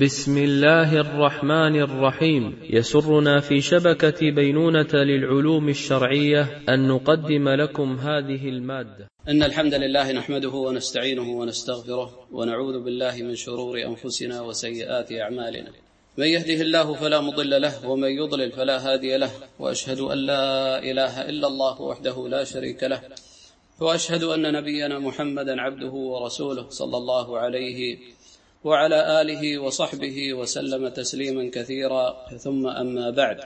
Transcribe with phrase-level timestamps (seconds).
[0.00, 2.58] بسم الله الرحمن الرحيم.
[2.70, 9.08] يسرنا في شبكة بينونة للعلوم الشرعية أن نقدم لكم هذه المادة.
[9.28, 15.70] إن الحمد لله نحمده ونستعينه ونستغفره ونعوذ بالله من شرور أنفسنا وسيئات أعمالنا.
[16.18, 21.28] من يهده الله فلا مضل له ومن يضلل فلا هادي له وأشهد أن لا إله
[21.28, 23.00] إلا الله وحده لا شريك له
[23.80, 27.96] وأشهد أن نبينا محمدا عبده ورسوله صلى الله عليه
[28.66, 32.26] وعلى آله وصحبه وسلم تسليما كثيرا.
[32.38, 33.40] ثم أما بعد.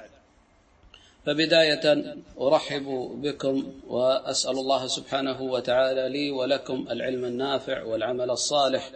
[1.27, 2.87] فبداية أرحب
[3.23, 8.91] بكم وأسأل الله سبحانه وتعالى لي ولكم العلم النافع والعمل الصالح.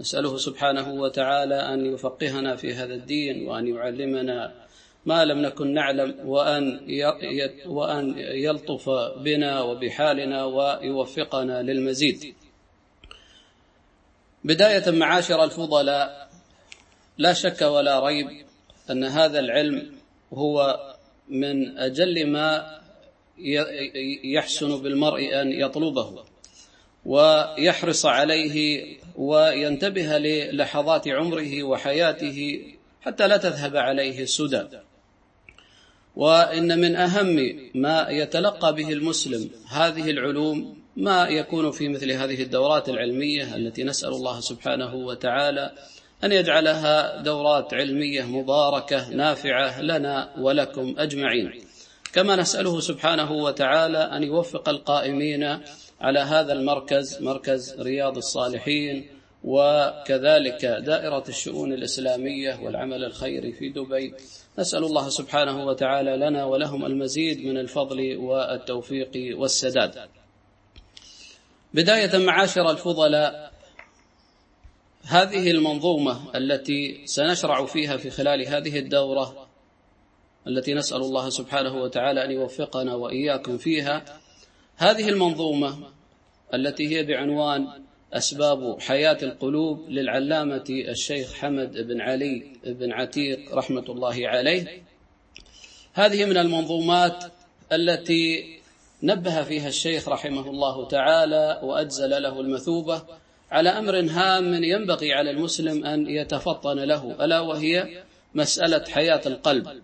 [0.00, 4.52] نسأله سبحانه وتعالى أن يفقهنا في هذا الدين وأن يعلمنا
[5.06, 6.80] ما لم نكن نعلم وأن
[7.66, 12.34] وأن يلطف بنا وبحالنا ويوفقنا للمزيد.
[14.44, 16.28] بداية معاشر الفضلاء
[17.18, 18.26] لا شك ولا ريب
[18.90, 19.92] أن هذا العلم
[20.32, 20.80] هو
[21.28, 22.78] من أجل ما
[24.24, 26.24] يحسن بالمرء أن يطلبه
[27.04, 32.62] ويحرص عليه وينتبه للحظات عمره وحياته
[33.00, 34.68] حتى لا تذهب عليه السدى.
[36.16, 42.88] وإن من أهم ما يتلقى به المسلم هذه العلوم ما يكون في مثل هذه الدورات
[42.88, 45.72] العلمية التي نسأل الله سبحانه وتعالى
[46.24, 51.52] أن يجعلها دورات علمية مباركة نافعة لنا ولكم أجمعين.
[52.12, 55.60] كما نسأله سبحانه وتعالى أن يوفق القائمين
[56.00, 59.06] على هذا المركز مركز رياض الصالحين
[59.44, 64.14] وكذلك دائرة الشؤون الإسلامية والعمل الخيري في دبي.
[64.58, 70.21] نسأل الله سبحانه وتعالى لنا ولهم المزيد من الفضل والتوفيق والسداد.
[71.74, 73.52] بداية معاشر الفضلاء
[75.04, 79.48] هذه المنظومة التي سنشرع فيها في خلال هذه الدورة
[80.46, 84.04] التي نسأل الله سبحانه وتعالى أن يوفقنا وإياكم فيها
[84.76, 85.78] هذه المنظومة
[86.54, 87.66] التي هي بعنوان
[88.12, 94.82] أسباب حياة القلوب للعلامة الشيخ حمد بن علي بن عتيق رحمة الله عليه.
[95.92, 97.24] هذه من المنظومات
[97.72, 98.61] التي
[99.02, 103.02] نبه فيها الشيخ رحمه الله تعالى وأجزل له المثوبة
[103.50, 108.02] على أمر هام ينبغي على المسلم أن يتفطن له ألا وهي
[108.34, 109.82] مسألة حياة القلب.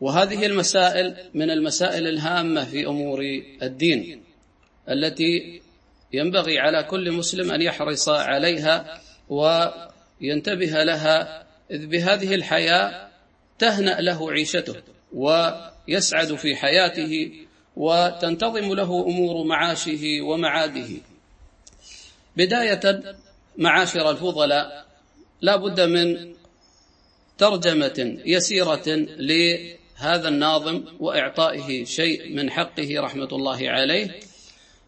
[0.00, 3.20] وهذه المسائل من المسائل الهامة في أمور
[3.62, 4.22] الدين
[4.88, 5.60] التي
[6.12, 13.08] ينبغي على كل مسلم أن يحرص عليها وينتبه لها إذ بهذه الحياة
[13.58, 14.74] تهنأ له عيشته
[15.12, 17.32] ويسعد في حياته
[17.76, 20.88] وتنتظم له أمور معاشه ومعاده.
[22.36, 23.02] بداية
[23.58, 24.86] معاشر الفضلاء
[25.40, 26.34] لا بد من
[27.38, 28.82] ترجمة يسيرة
[29.18, 34.20] لهذا الناظم وإعطائه شيء من حقه رحمة الله عليه.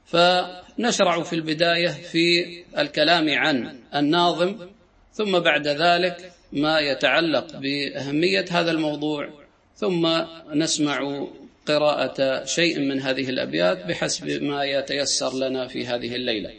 [0.07, 2.45] فنشرع في البداية في
[2.79, 4.69] الكلام عن الناظم
[5.13, 9.29] ثم بعد ذلك ما يتعلق بأهمية هذا الموضوع
[9.77, 10.09] ثم
[10.55, 11.27] نسمع
[11.67, 16.51] قراءة شيء من هذه الأبيات بحسب ما يتيسر لنا في هذه الليلة.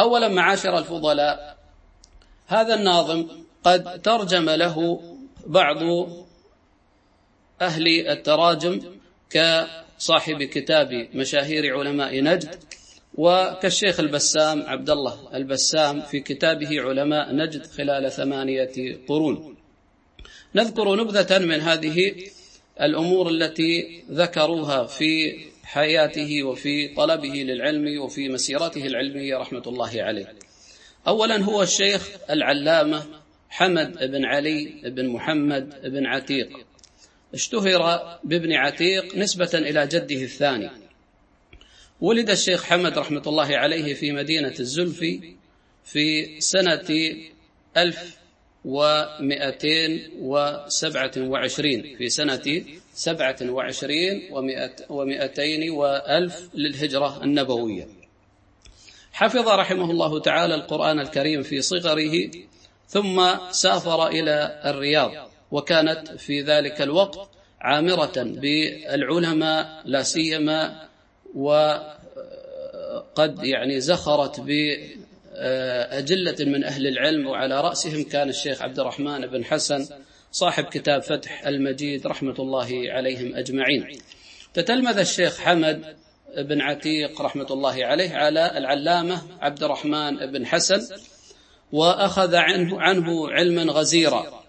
[0.00, 1.56] أولا معاشر الفضلاء
[2.46, 3.28] هذا الناظم
[3.64, 5.00] قد ترجم له
[5.46, 6.08] بعض
[7.60, 8.80] أهل التراجم
[9.30, 12.54] كصاحب كتاب مشاهير علماء نجد
[13.14, 19.56] وكالشيخ البسام عبد الله البسام في كتابه علماء نجد خلال ثمانية قرون.
[20.54, 22.14] نذكر نبذة من هذه
[22.80, 30.34] الأمور التي ذكروها في حياته وفي طلبه للعلم وفي مسيرته العلمية رحمة الله عليه.
[31.06, 33.06] اولا هو الشيخ العلامة
[33.48, 36.48] حمد بن علي بن محمد بن عتيق.
[37.34, 40.70] اشتهر بابن عتيق نسبة إلى جده الثاني.
[42.00, 45.34] ولد الشيخ حمد رحمة الله عليه في مدينة الزلفي
[45.84, 46.88] في سنة
[47.76, 48.16] ألف
[48.66, 52.64] ومئتين وسبعة وعشرين في سنة
[52.94, 54.22] سبعة وعشرين
[54.90, 57.86] ومئتين وألف للهجرة النبوية.
[59.12, 62.30] حفظ رحمه الله تعالى القرآن الكريم في صغره
[62.88, 65.12] ثم سافر إلى الرياض
[65.50, 67.30] وكانت في ذلك الوقت
[67.60, 70.88] عامرة بالعلماء لا سيما
[71.34, 71.94] وقد
[73.42, 74.40] يعني زخرت
[75.90, 79.86] أجلة من أهل العلم وعلى رأسهم كان الشيخ عبد الرحمن بن حسن
[80.32, 83.86] صاحب كتاب فتح المجيد رحمة الله عليهم أجمعين.
[84.54, 85.96] تتلمذ الشيخ حمد
[86.38, 90.80] بن عتيق رحمة الله عليه على العلامة عبد الرحمن بن حسن
[91.72, 94.44] وأخذ عنه, عنه علما غزيرا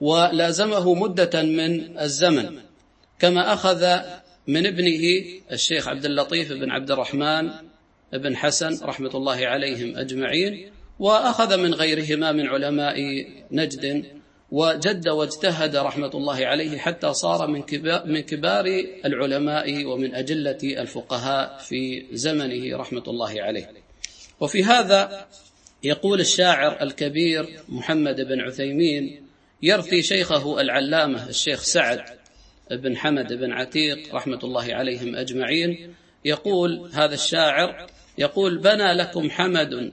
[0.00, 2.60] ولازمه مدة من الزمن
[3.18, 3.98] كما أخذ
[4.46, 7.50] من ابنه الشيخ عبد اللطيف بن عبد الرحمن
[8.14, 12.96] بن حسن رحمة الله عليهم أجمعين وأخذ من غيرهما من علماء
[13.50, 14.04] نجد
[14.50, 18.64] وجد واجتهد رحمة الله عليه حتى صار من كبار, من كبار
[19.04, 23.70] العلماء ومن أجلة الفقهاء في زمنه رحمة الله عليه.
[24.40, 25.26] وفي هذا
[25.82, 29.26] يقول الشاعر الكبير محمد بن عثيمين
[29.62, 32.00] يرثي شيخه العلامة الشيخ سعد
[32.70, 35.94] بن حمد بن عتيق رحمة الله عليهم أجمعين
[36.24, 37.86] يقول هذا الشاعر
[38.18, 39.92] يقول بنى لكم حمد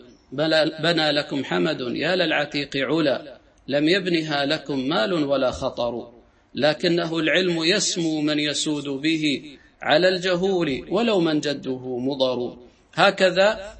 [0.82, 3.38] بنى لكم حمد يا للعتيق علا
[3.68, 6.12] لم يبنها لكم مال ولا خطر
[6.56, 9.44] لكنه العلم يسمو من يسود به
[9.82, 12.58] على الجهول ولو من جده مضر.
[12.94, 13.76] هكذا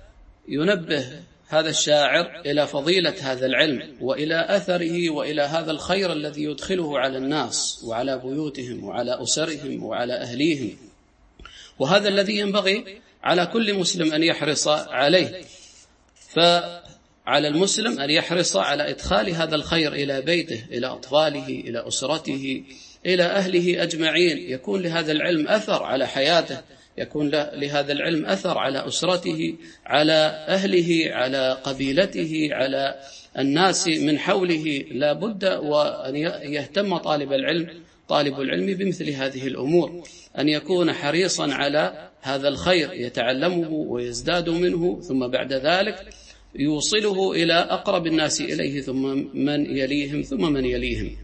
[0.48, 1.06] ينبه
[1.48, 7.84] هذا الشاعر إلى فضيلة هذا العلم وإلى أثره وإلى هذا الخير الذي يدخله على الناس
[7.88, 10.78] وعلى بيوتهم وعلى أسرهم وعلى أهليهم.
[11.80, 15.42] وهذا الذي ينبغي على كل مسلم أن يحرص عليه.
[16.30, 22.64] فعلى المسلم أن يحرص على إدخال هذا الخير إلى بيته إلى أطفاله إلى أسرته
[23.06, 24.38] إلى أهله أجمعين.
[24.38, 26.62] يكون لهذا العلم أثر على حياته
[26.98, 33.00] يكون لهذا العلم أثر على أسرته على أهله على قبيلته على
[33.40, 34.86] الناس من حوله.
[34.92, 36.16] لا بد وأن
[36.54, 40.04] يهتم طالب العلم طالب العلم بمثل هذه الأمور.
[40.40, 46.10] أن يكون حريصا على هذا الخير يتعلمه ويزداد منه ثم بعد ذلك
[46.56, 49.02] يوصله إلى أقرب الناس إليه ثم
[49.34, 51.18] من يليهم ثم من يليهم.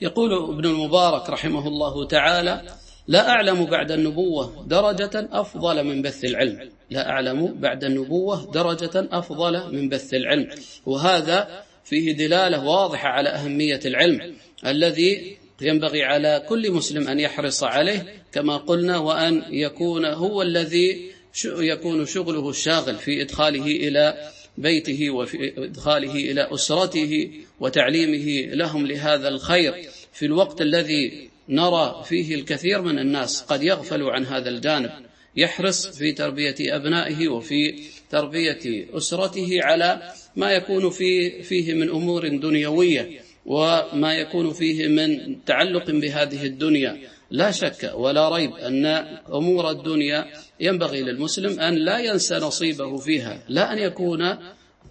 [0.00, 2.62] يقول ابن المبارك رحمه الله تعالى
[3.08, 6.70] لا أعلم بعد النبوة درجة أفضل من بث العلم.
[6.90, 10.48] لا أعلم بعد النبوة درجة أفضل من بث العلم.
[10.86, 14.34] وهذا فيه دلالة واضحة على أهمية العلم
[14.66, 21.10] الذي ينبغي على كل مسلم أن يحرص عليه كما قلنا وأن يكون هو الذي
[21.44, 27.30] يكون شغله الشاغل في إدخاله إلى بيته وفي إدخاله إلى أسرته
[27.60, 29.74] وتعليمه لهم لهذا الخير.
[30.12, 34.90] في الوقت الذي نرى فيه الكثير من الناس قد يغفل عن هذا الجانب
[35.36, 37.74] يحرص في تربية أبنائه وفي
[38.10, 45.90] تربية أسرته على ما يكون في فيه من أمور دنيوية وما يكون فيه من تعلق
[45.90, 47.15] بهذه الدنيا.
[47.30, 48.86] لا شك ولا ريب أن
[49.34, 50.26] أمور الدنيا
[50.60, 54.22] ينبغي للمسلم أن لا ينسى نصيبه فيها لا أن يكون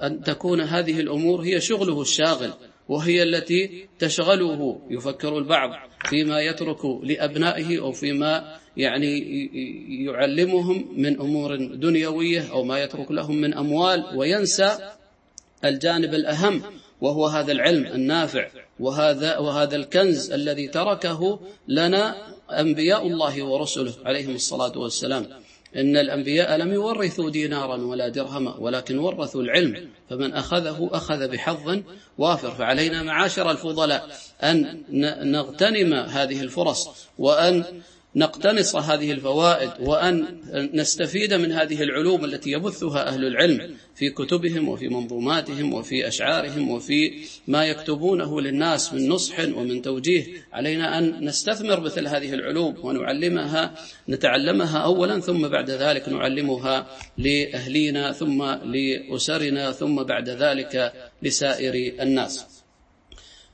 [0.04, 2.54] أن تكون هذه الأمور هي شغله الشاغل
[2.90, 5.70] وهي التي تشغله يفكر البعض
[6.06, 9.20] فيما يترك لأبنائه أو فيما يعني
[10.06, 14.78] يعلمهم من أمور دنيوية أو ما يترك لهم من أموال وينسى
[15.66, 16.62] الجانب الأهم
[17.02, 18.48] وهو هذا العلم النافع
[18.80, 22.16] وهذا وهذا الكنز الذي تركه لنا
[22.50, 25.28] أنبياء الله ورسله عليهم الصلاة والسلام.
[25.76, 29.90] إن الأنبياء لم يورثوا دينارا ولا درهما ولكن ورثوا العلم.
[30.10, 31.80] فمن أخذه أخذ بحظ
[32.18, 32.52] وافر.
[32.52, 34.10] فعلينا معاشر الفضلاء
[34.44, 34.84] أن
[35.32, 37.64] نغتنم هذه الفرص وأن
[38.16, 40.38] نقتنص هذه الفوائد وأن
[40.74, 43.76] نستفيد من هذه العلوم التي يبثها أهل العلم.
[43.96, 47.14] في كتبهم وفي منظوماتهم وفي أشعارهم وفي
[47.48, 53.76] ما يكتبونه للناس من نصح ومن توجيه علينا أن نستثمر مثل هذه العلوم ونعلمها
[54.10, 60.94] نتعلمها أولا ثم بعد ذلك نعلمها لأهلينا ثم لأسرنا ثم بعد ذلك
[61.24, 62.46] لسائر الناس.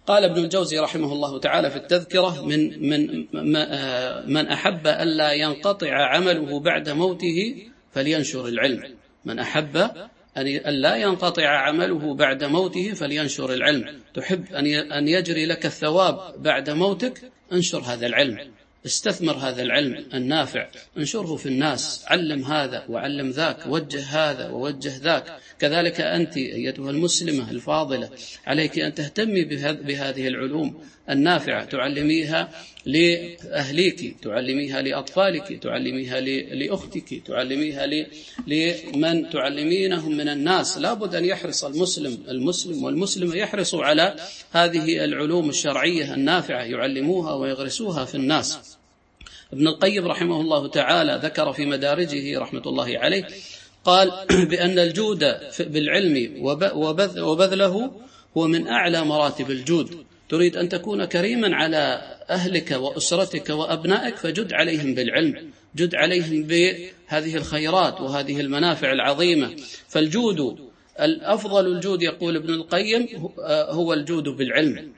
[0.08, 3.26] قال ابن الجوزي رحمه الله تعالى في التذكرة من من
[4.34, 7.56] من أحب ألا ينقطع عمله بعد موته
[7.92, 8.84] فلينشر العلم.
[9.26, 9.92] من أحب
[10.38, 14.00] أن لا ينقطع عمله بعد موته فلينشر العلم.
[14.14, 14.54] تحب
[14.92, 18.52] أن يجري لك الثواب بعد موتك انشر هذا العلم.
[18.86, 20.68] استثمر هذا العلم النافع.
[20.98, 22.06] انشره في الناس.
[22.08, 23.58] علم هذا وعلم ذاك.
[23.68, 25.26] وجه هذا ووجه ذاك.
[25.60, 28.10] كذلك أنت أيتها المسلمة الفاضلة
[28.48, 29.44] عليك أن تهتمي
[29.84, 32.50] بهذه العلوم النافعة تعلميها
[32.86, 36.20] لأهليك تعلميها لأطفالك تعلميها
[36.56, 37.88] لأختك تعلميها
[38.48, 40.78] لمن تعلمينهم من الناس.
[40.78, 44.16] لابد أن يحرص المسلم المسلم والمسلمة يحرصوا على
[44.52, 48.78] هذه العلوم الشرعية النافعة يعلموها ويغرسوها في الناس.
[49.54, 53.28] ابن القيم رحمه الله تعالى ذكر في مدارجه رحمة الله عليه
[53.86, 54.12] قال
[54.50, 56.44] بأن الجود بالعلم
[57.18, 57.92] وبذله
[58.38, 60.06] هو من أعلى مراتب الجود.
[60.30, 68.02] تريد أن تكون كريما على أهلك وأسرتك وأبنائك فجد عليهم بالعلم جد عليهم بهذه الخيرات
[68.02, 69.56] وهذه المنافع العظيمة.
[69.88, 70.70] فالجود
[71.02, 73.08] الأفضل الجود يقول ابن القيم
[73.70, 74.92] هو الجود بالعلم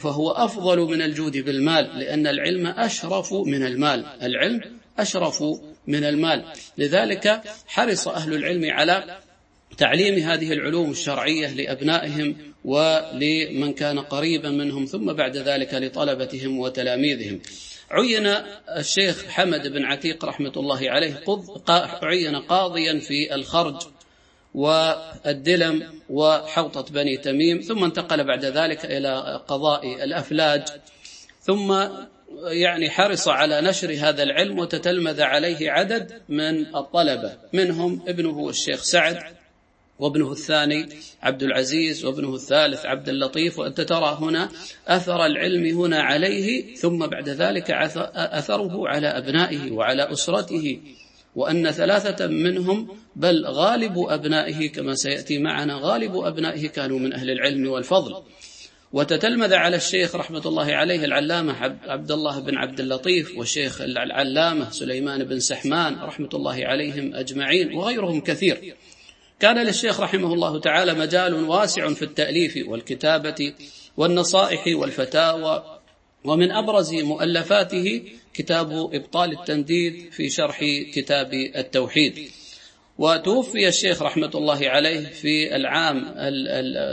[0.00, 4.60] فهو أفضل من الجود بالمال لأن العلم أشرف من المال العلم
[4.98, 5.42] أشرف
[5.86, 6.44] من المال.
[6.78, 9.18] لذلك حرص أهل العلم على
[9.78, 17.40] تعليم هذه العلوم الشرعية لأبنائهم ولمن كان قريبا منهم ثم بعد ذلك لطلبتهم وتلاميذهم.
[17.90, 18.26] عين
[18.76, 21.22] الشيخ حمد بن عتيق رحمة الله عليه
[22.02, 23.82] عين قاضيا في الخرج
[24.54, 30.62] والدلم وحوطة بني تميم ثم انتقل بعد ذلك إلى قضاء الأفلاج
[31.40, 31.88] ثم
[32.44, 39.39] يعني حرص على نشر هذا العلم وتتلمذ عليه عدد من الطلبة منهم ابنه الشيخ سعد
[40.00, 40.88] وابنه الثاني
[41.22, 44.48] عبد العزيز وابنه الثالث عبد اللطيف وأنت ترى هنا
[44.88, 47.70] أثر العلم هنا عليه ثم بعد ذلك
[48.14, 50.80] أثره على أبنائه وعلى أسرته.
[51.34, 57.68] وأن ثلاثة منهم بل غالب أبنائه كما سيأتي معنا غالب أبنائه كانوا من أهل العلم
[57.68, 58.22] والفضل.
[58.92, 61.52] وتتلمذ على الشيخ رحمة الله عليه العلامة
[61.86, 68.20] عبد الله بن عبد اللطيف والشيخ العلامة سليمان بن سحمان رحمة الله عليهم أجمعين وغيرهم
[68.20, 68.74] كثير.
[69.40, 73.54] كان للشيخ رحمه الله تعالى مجال واسع في التأليف والكتابة
[73.96, 75.78] والنصائح والفتاوى
[76.24, 78.02] ومن أبرز مؤلفاته
[78.34, 80.60] كتاب إبطال التنديد في شرح
[80.94, 82.30] كتاب التوحيد.
[82.98, 86.00] وتوفي الشيخ رحمة الله عليه في العام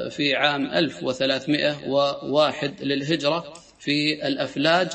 [0.10, 4.88] في عام 1301 للهجرة في الأفلاج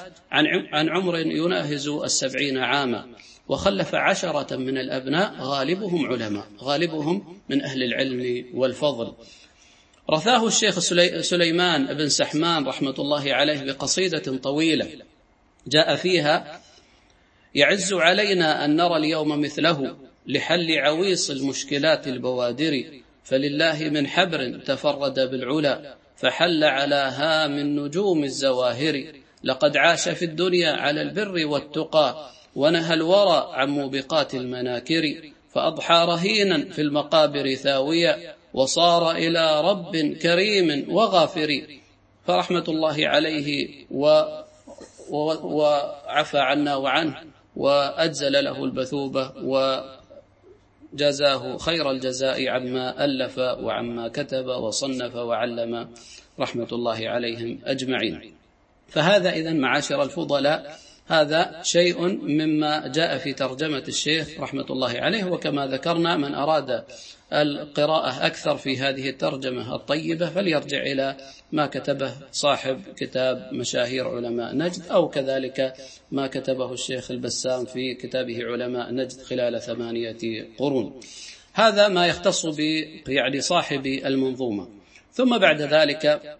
[0.73, 3.07] عن عمر يناهز السبعين عاما.
[3.49, 9.15] وخلف عشرة من الأبناء غالبهم علماء غالبهم من أهل العلم والفضل.
[10.11, 10.79] رثاه الشيخ
[11.21, 14.89] سليمان بن سحمان رحمة الله عليه بقصيدة طويلة
[15.67, 16.61] جاء فيها
[17.55, 19.97] يعز علينا أن نرى اليوم مثله
[20.27, 22.85] لحل عويص المشكلات البوادر
[23.25, 29.13] فلله من حبر تفرد بالعلا فحل على هام النجوم الزواهر
[29.45, 36.81] لقد عاش في الدنيا على البر والتقى ونهى الورى عن موبقات المناكر فأضحى رهينا في
[36.81, 41.81] المقابر ثاويا وصار إلى رب كريم وغافر.
[42.27, 44.25] فرحمة الله عليه و
[45.11, 47.17] وعفى عنا وعنه
[47.57, 49.33] وأجزل له البثوبة
[50.93, 55.89] وجزاه خير الجزاء عما ألف وعما كتب وصنف وعلم.
[56.41, 58.35] رحمة الله عليهم أجمعين.
[58.89, 65.67] فهذا إذا معاشر الفضلاء هذا شيء مما جاء في ترجمة الشيخ رحمة الله عليه وكما
[65.67, 66.85] ذكرنا من أراد
[67.33, 71.17] القراءة أكثر في هذه الترجمة الطيبة فليرجع إلى
[71.53, 75.75] ما كتبه صاحب كتاب مشاهير علماء نجد أو كذلك
[76.13, 81.01] ما كتبه الشيخ البسام في كتابه علماء نجد خلال ثمانية قرون.
[81.53, 82.61] هذا ما يختص ب
[83.09, 84.69] يعني صاحب المنظومة.
[85.13, 86.37] ثم بعد ذلك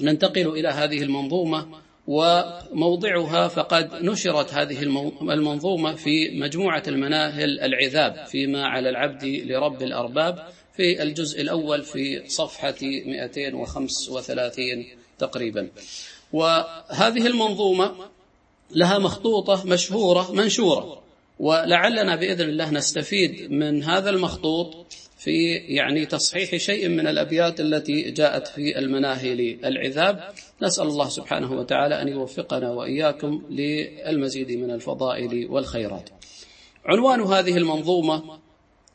[0.00, 1.66] ننتقل إلى هذه المنظومة
[2.06, 4.82] وموضعها فقد نشرت هذه
[5.22, 12.74] المنظومة في مجموعة المناهل العذاب فيما على العبد لرب الأرباب في الجزء الأول في صفحة
[12.80, 14.64] 235
[15.18, 15.68] تقريبا.
[16.32, 17.94] وهذه المنظومة
[18.70, 21.02] لها مخطوطة مشهورة منشورة
[21.38, 24.86] ولعلنا بإذن الله نستفيد من هذا المخطوط
[25.24, 29.58] في يعني تصحيح شيء من الأبيات التي جاءت في المناهل.
[29.64, 30.30] العذاب
[30.62, 36.10] نسأل الله سبحانه وتعالى أن يوفقنا وإياكم للمزيد من الفضائل والخيرات.
[36.86, 38.38] عنوان هذه المنظومة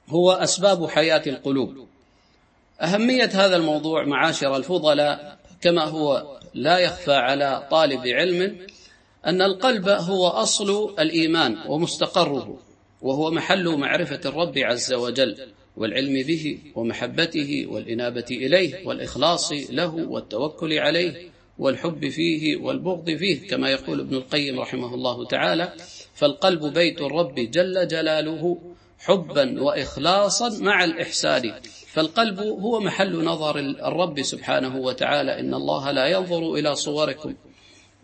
[0.07, 1.87] هو أسباب حياة القلوب.
[2.81, 8.57] أهمية هذا الموضوع معاشر الفضلاء كما هو لا يخفى على طالب علم
[9.25, 12.59] أن القلب هو أصل الإيمان ومستقره
[13.01, 15.58] وهو محل معرفة الرب عز وجل.
[15.79, 23.99] والعلم به ومحبته والإنابة إليه والإخلاص له والتوكل عليه والحب فيه والبغض فيه كما يقول
[23.99, 25.73] ابن القيم رحمه الله تعالى
[26.13, 28.57] فالقلب بيت الرب جل جلاله
[28.99, 31.53] حبا وإخلاصا مع الإحسان
[31.87, 37.35] فالقلب هو محل نظر الرب سبحانه وتعالى إن الله لا ينظر إلى صوركم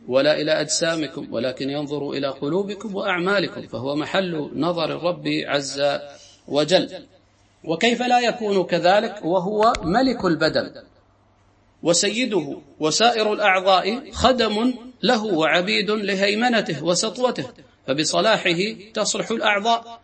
[0.07, 5.83] ولا إلى أجسامكم ولكن ينظر إلى قلوبكم وأعمالكم فهو محل نظر الرب عز
[6.47, 6.89] وجل.
[7.67, 10.71] وكيف لا يكون كذلك؟ وهو ملك البدن.
[11.83, 17.47] وسيده وسائر الأعضاء خدم له وعبيد لهيمنته وسطوته
[17.87, 18.59] فبصلاحه
[18.93, 20.01] تصلح الأعضاء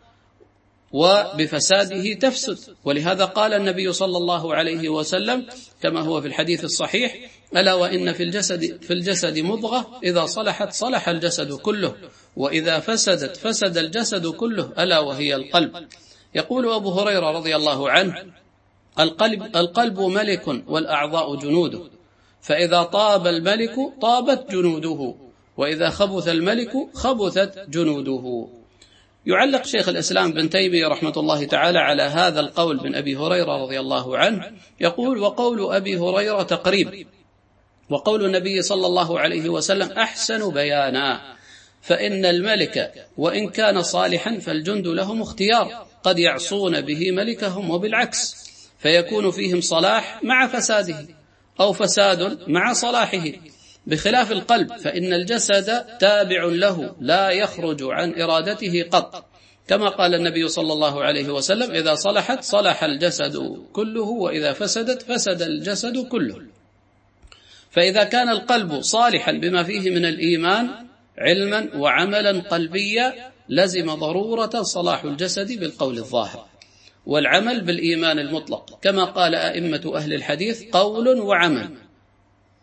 [0.91, 2.75] وبفساده تفسد.
[2.83, 5.45] ولهذا قال النبي صلى الله عليه وسلم
[5.81, 7.17] كما هو في الحديث الصحيح
[7.55, 11.95] ألا وإن في الجسد في الجسد مضغة إذا صلحت صلح الجسد كله
[12.35, 15.87] وإذا فسدت فسد الجسد كله ألا وهي القلب.
[16.35, 18.25] يقول أبو هريرة رضي الله عنه
[18.99, 21.81] القلب, القلب ملك والأعضاء جنوده
[22.41, 25.15] فإذا طاب الملك طابت جنوده
[25.57, 28.47] وإذا خبث الملك خبثت جنوده.
[29.25, 33.79] يعلق شيخ الإسلام بن تيمية رحمة الله تعالى على هذا القول من أبي هريرة رضي
[33.79, 34.51] الله عنه.
[34.79, 37.07] يقول وقول أبي هريرة تقريب
[37.89, 41.35] وقول النبي صلى الله عليه وسلم أحسن بيانا.
[41.81, 45.87] فإن الملك وإن كان صالحا فالجند لهم اختيار.
[46.03, 48.35] قد يعصون به ملكهم وبالعكس
[48.79, 51.07] فيكون فيهم صلاح مع فساده
[51.59, 53.23] أو فساد مع صلاحه.
[53.87, 59.25] بخلاف القلب فإن الجسد تابع له لا يخرج عن إرادته قط.
[59.67, 65.41] كما قال النبي صلى الله عليه وسلم إذا صلحت صلح الجسد كله وإذا فسدت فسد
[65.41, 66.41] الجسد كله.
[67.71, 70.69] فإذا كان القلب صالحا بما فيه من الإيمان
[71.17, 76.45] علما وعملا قلبيا لزم ضرورة صلاح الجسد بالقول الظاهر
[77.05, 78.79] والعمل بالإيمان المطلق.
[78.81, 81.69] كما قال أئمة أهل الحديث قول وعمل.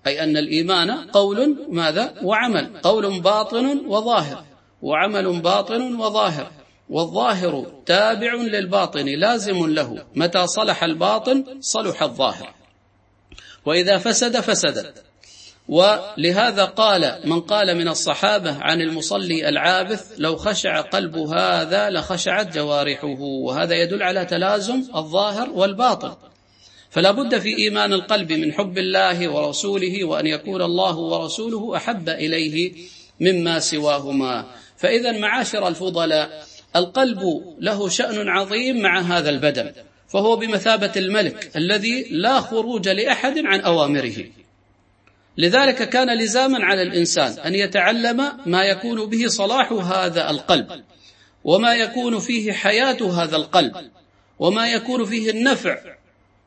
[0.06, 2.80] أي أن الإيمان قول ماذا؟ وعمل.
[2.82, 4.44] قول باطن وظاهر.
[4.82, 6.50] وعمل باطن وظاهر.
[6.88, 10.04] والظاهر تابع للباطن لازم له.
[10.16, 12.54] متى صلح الباطن؟ صلح الظاهر.
[13.66, 15.07] وإذا فسد فسدت.
[15.68, 23.20] ولهذا قال من قال من الصحابة عن المصلي العابث لو خشع قلب هذا لخشعت جوارحه
[23.20, 26.14] وهذا يدل على تلازم الظاهر والباطن.
[26.90, 32.72] فلا بد في إيمان القلب من حب الله ورسوله وأن يكون الله ورسوله أحب إليه
[33.20, 34.46] مما سواهما.
[34.76, 36.46] فإذا معاشر الفضلاء
[36.76, 37.20] القلب
[37.58, 39.72] له شأن عظيم مع هذا البدن
[40.08, 44.24] فهو بمثابة الملك الذي لا خروج لأحد عن أوامره.
[45.38, 50.84] لذلك كان لزاما على الإنسان أن يتعلم ما يكون به صلاح هذا القلب
[51.44, 53.90] وما يكون فيه حياة هذا القلب
[54.38, 55.78] وما يكون فيه النفع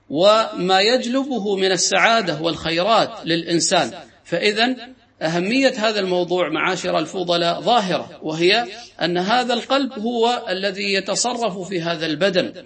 [0.10, 3.92] وما يجلبه من السعادة والخيرات للإنسان.
[4.24, 4.76] فإذا
[5.22, 8.68] أهمية هذا الموضوع معاشر الفضلاء ظاهرة وهي
[9.02, 12.66] أن هذا القلب هو الذي يتصرف في هذا البدن.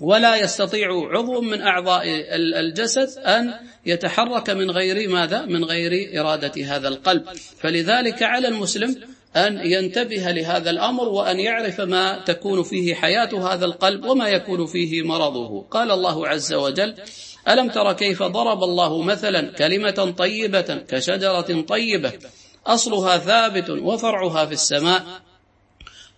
[0.00, 2.02] ولا يستطيع عضو من أعضاء
[2.34, 3.54] الجسد أن
[3.86, 7.24] يتحرك من غير ماذا؟ من غير إرادة هذا القلب.
[7.58, 8.96] فلذلك على المسلم
[9.36, 15.02] أن ينتبه لهذا الأمر وأن يعرف ما تكون فيه حياة هذا القلب وما يكون فيه
[15.02, 15.62] مرضه.
[15.70, 16.94] قال الله عز وجل
[17.48, 22.12] ألم تر كيف ضرب الله مثلا كلمة طيبة كشجرة طيبة؟
[22.66, 25.04] أصلها ثابت وفرعها في السماء.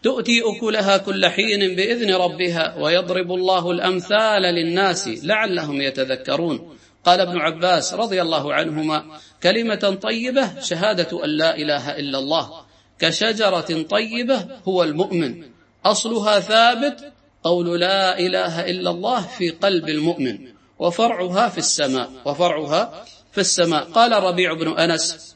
[0.07, 6.77] تؤتي أكلها كل حين بإذن ربها ويضرب الله الأمثال للناس لعلهم يتذكرون.
[7.05, 9.05] قال ابن عباس رضي الله عنهما
[9.43, 12.51] كلمة طيبة شهادة أن لا إله إلا الله.
[12.99, 15.45] كشجرة طيبة هو المؤمن.
[15.85, 17.13] أصلها ثابت
[17.45, 20.39] قول لا إله إلا الله في قلب المؤمن.
[20.79, 22.11] وفرعها في السماء.
[22.25, 23.85] وفرعها في السماء.
[23.85, 25.36] قال ربيع بن أنس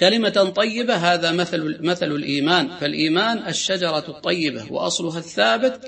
[0.00, 2.76] كلمة طيبة هذا مثل مثل الإيمان.
[2.80, 5.80] فالإيمان الشجرة الطيبة وأصلها الثابت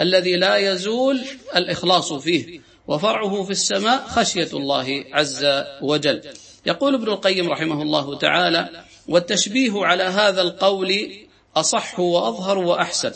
[0.00, 1.20] الذي لا يزول
[1.56, 5.46] الإخلاص فيه وفرعه في السماء خشية الله عز
[5.82, 6.22] وجل.
[6.66, 11.12] يقول ابن القيم رحمه الله تعالى والتشبيه على هذا القول
[11.56, 13.12] أصح وأظهر وأحسن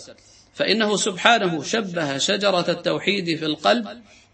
[0.55, 3.89] فإنه سبحانه شبه شجرة التوحيد في القلب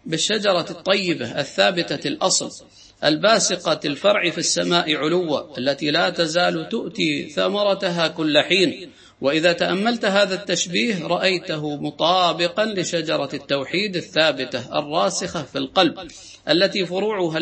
[0.05, 2.65] بالشجرة الطيبة الثابتة الأصل
[3.05, 8.91] الباسقة الفرع في السماء علوا التي لا تزال تؤتي ثمرتها كل حين.
[9.21, 16.07] وإذا تأملت هذا التشبيه رأيته مطابقا لشجرة التوحيد الثابتة الراسخة في القلب
[16.49, 17.39] التي فروعها,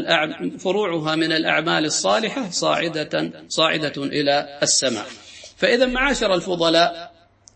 [0.58, 5.06] فروعها من الأعمال الصالحة صاعدة, صاعدة إلى السماء.
[5.58, 7.14] فإذا معاشر الفضلاء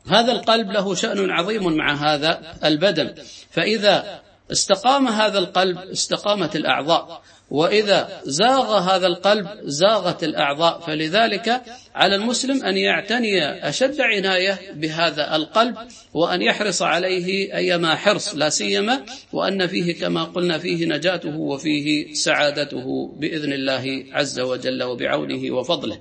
[0.08, 3.14] هذا القلب له شأن عظيم مع هذا البدن.
[3.52, 7.22] فإذا استقام هذا القلب استقامت الأعضاء.
[7.52, 10.80] وإذا زاغ هذا القلب زاغت الأعضاء.
[10.80, 11.62] فلذلك
[11.96, 15.76] على المسلم أن يعتني أشد عناية بهذا القلب
[16.14, 23.14] وأن يحرص عليه أيما حرص لا سيما وأن فيه كما قلنا فيه نجاته وفيه سعادته
[23.20, 26.00] بإذن الله عز وجل وبعونه وفضله.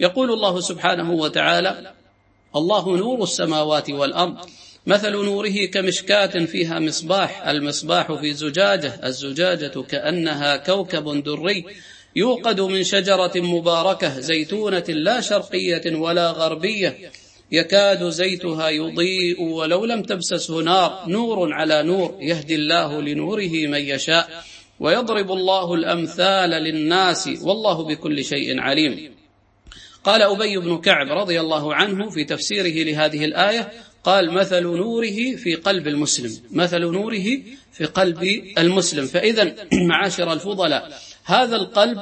[0.00, 1.92] يقول الله سبحانه وتعالى
[2.56, 4.36] الله نور السماوات والأرض
[4.86, 11.64] مثل نوره كمشكاة فيها مصباح المصباح في زجاجة الزجاجة كأنها كوكب دري
[12.16, 16.98] يوقد من شجرة مباركة زيتونة لا شرقية ولا غربية
[17.52, 24.44] يكاد زيتها يضيء ولو لم تبسسه نار نور على نور يهدي الله لنوره من يشاء
[24.80, 29.16] ويضرب الله الأمثال للناس والله بكل شيء عليم.
[30.04, 33.72] قال أبي بن كعب رضي الله عنه في تفسيره لهذه الآية
[34.06, 37.42] قال مثل نوره في قلب المسلم مثل نوره
[37.72, 38.22] في قلب
[38.58, 39.06] المسلم.
[39.06, 39.54] فإذا
[39.88, 40.92] معاشر الفضلاء
[41.24, 41.98] هذا القلب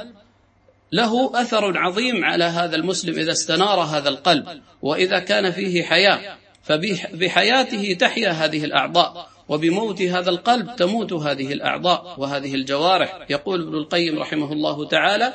[0.93, 4.45] له أثر عظيم على هذا المسلم إذا استنار هذا القلب
[4.83, 12.55] وإذا كان فيه حياة فبحياته تحيا هذه الأعضاء وبموت هذا القلب تموت هذه الأعضاء وهذه
[12.55, 13.27] الجوارح.
[13.31, 15.33] يقول ابن القيم رحمه الله تعالى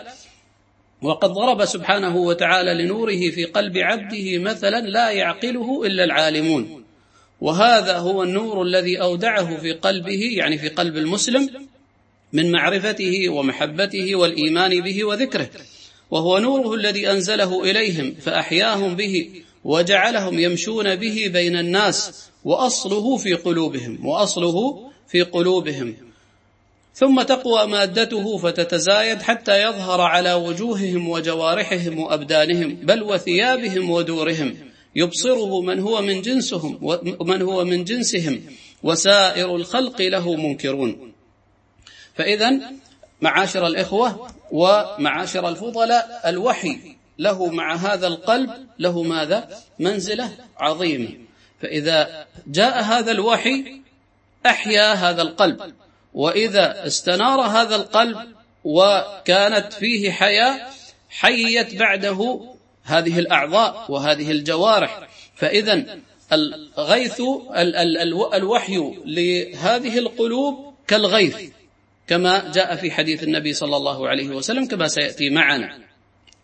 [1.02, 6.84] وقد ضرب سبحانه وتعالى لنوره في قلب عبده مثلا لا يعقله إلا العالمون.
[7.42, 11.50] وهذا هو النور الذي أودعه في قلبه يعني في قلب المسلم
[12.34, 15.50] من معرفته ومحبته والإيمان به وذكره.
[16.12, 19.30] وهو نوره الذي أنزله إليهم فأحياهم به
[19.64, 26.09] وجعلهم يمشون به بين الناس وأصله في قلوبهم وأصله في قلوبهم.
[27.00, 34.58] ثم تقوى مادته فتتزايد حتى يظهر على وجوههم وجوارحهم وأبدانهم بل وثيابهم ودورهم.
[34.96, 36.80] يبصره من هو من جنسهم
[37.20, 38.42] ومن هو من جنسهم.
[38.84, 41.14] وسائر الخلق له منكرون.
[42.16, 42.60] فإذا
[43.22, 46.80] معاشر الإخوة ومعاشر الفضلاء الوحي
[47.20, 51.10] له مع هذا القلب له ماذا؟ منزلة عظيمة.
[51.62, 53.82] فإذا جاء هذا الوحي
[54.46, 55.79] أحيا هذا القلب.
[56.14, 58.18] وإذا استنار هذا القلب
[58.64, 60.70] وكانت فيه حياة
[61.10, 62.42] حيت بعده
[62.84, 65.10] هذه الأعضاء وهذه الجوارح.
[65.36, 65.86] فإذا
[66.34, 67.22] الغيث
[68.34, 71.38] الوحي لهذه القلوب كالغيث
[72.08, 75.80] كما جاء في حديث النبي صلى الله عليه وسلم كما سيأتي معنا.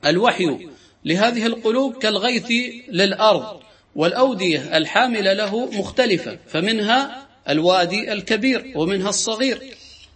[0.06, 0.68] الوحي
[1.06, 2.52] لهذه القلوب كالغيث
[2.90, 3.60] للأرض
[3.96, 9.62] والأودية الحاملة له مختلفة فمنها الوادي الكبير ومنها الصغير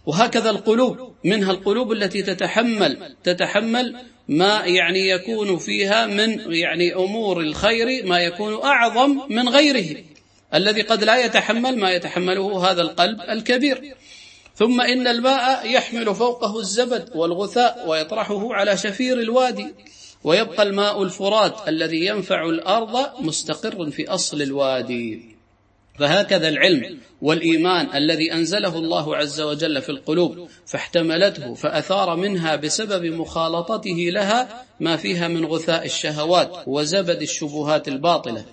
[0.06, 3.96] وهكذا القلوب منها القلوب التي تتحمل تتحمل
[4.28, 10.04] ما يعني يكون فيها من يعني أمور الخير ما يكون أعظم من غيره.
[10.54, 13.94] الذي قد لا يتحمل ما يتحمله هذا القلب الكبير.
[14.54, 19.66] ثم إن الماء يحمل فوقه الزبد والغثاء ويطرحه على شفير الوادي
[20.24, 25.29] ويبقى الماء الفرات الذي ينفع الأرض مستقر في أصل الوادي.
[26.00, 34.08] فهكذا العلم والإيمان الذي أنزله الله عز وجل في القلوب فاحتملته فأثار منها بسبب مخالطته
[34.12, 38.44] لها ما فيها من غثاء الشهوات وزبد الشبهات الباطلة.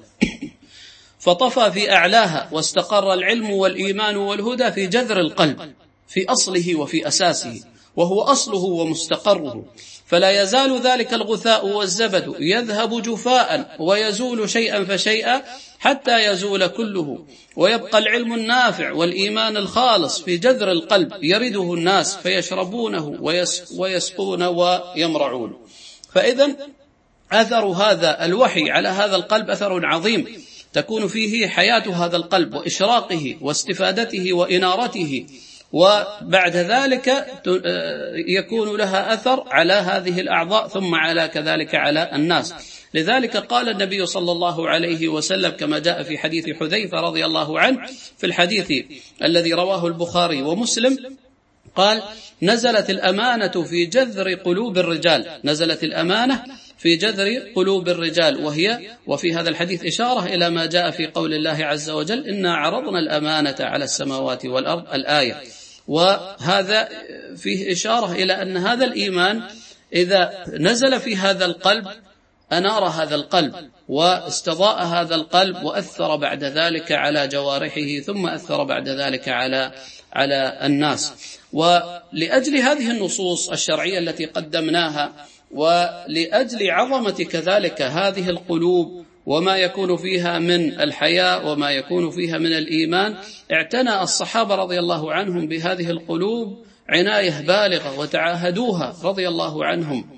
[1.19, 5.73] فطفى في أعلاها واستقر العلم والإيمان والهدى في جذر القلب
[6.07, 7.63] في أصله وفي أساسه.
[7.97, 9.65] وهو أصله ومستقره.
[10.05, 15.43] فلا يزال ذلك الغثاء والزبد يذهب جفاء ويزول شيئا فشيئا
[15.79, 17.25] حتى يزول كله.
[17.55, 23.17] ويبقى العلم النافع والإيمان الخالص في جذر القلب يرده الناس فيشربونه
[23.77, 25.57] ويسقون ويمرعون.
[26.13, 26.55] فاذا
[27.31, 30.25] أثر هذا الوحي على هذا القلب أثر عظيم.
[30.73, 35.25] تكون فيه حياة هذا القلب وإشراقه واستفادته وإنارته.
[35.71, 37.25] وبعد ذلك
[38.27, 42.53] يكون لها أثر على هذه الأعضاء ثم على كذلك على الناس.
[42.93, 47.77] لذلك قال النبي صلى الله عليه وسلم كما جاء في حديث حذيفة رضي الله عنه
[48.17, 48.85] في الحديث
[49.23, 50.97] الذي رواه البخاري ومسلم
[51.75, 52.01] قال
[52.41, 55.39] نزلت الأمانة في جذر قلوب الرجال.
[55.43, 56.43] نزلت الأمانة
[56.77, 61.65] في جذر قلوب الرجال وهي وفي هذا الحديث إشارة إلى ما جاء في قول الله
[61.65, 65.41] عز وجل إنا عرضنا الأمانة على السماوات والأرض الآية.
[65.87, 66.89] وهذا
[67.37, 69.43] فيه إشارة إلى أن هذا الإيمان
[69.93, 71.87] إذا نزل في هذا القلب
[72.51, 73.55] أنار هذا القلب
[73.87, 79.71] واستضاء هذا القلب وأثر بعد ذلك على جوارحه ثم أثر بعد ذلك على
[80.13, 81.13] على الناس.
[81.53, 90.79] ولأجل هذه النصوص الشرعية التي قدمناها ولأجل عظمة كذلك هذه القلوب وما يكون فيها من
[90.81, 93.15] الحياء وما يكون فيها من الإيمان
[93.51, 100.16] اعتنى الصحابة رضي الله عنهم بهذه القلوب عناية بالغة وتعاهدوها رضي الله عنهم.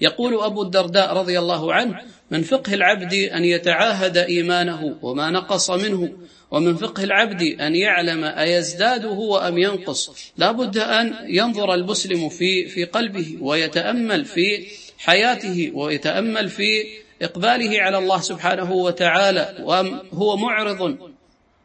[0.00, 6.12] يقول أبو الدرداء رضي الله عنه من فقه العبد أن يتعاهد إيمانه وما نقص منه
[6.50, 12.68] ومن فقه العبد أن يعلم أيزداد هو أم ينقص لا بد أن ينظر المسلم في
[12.68, 14.66] في قلبه ويتأمل في
[14.98, 16.84] حياته ويتأمل في
[17.22, 20.98] إقباله على الله سبحانه وتعالى وأم هو معرض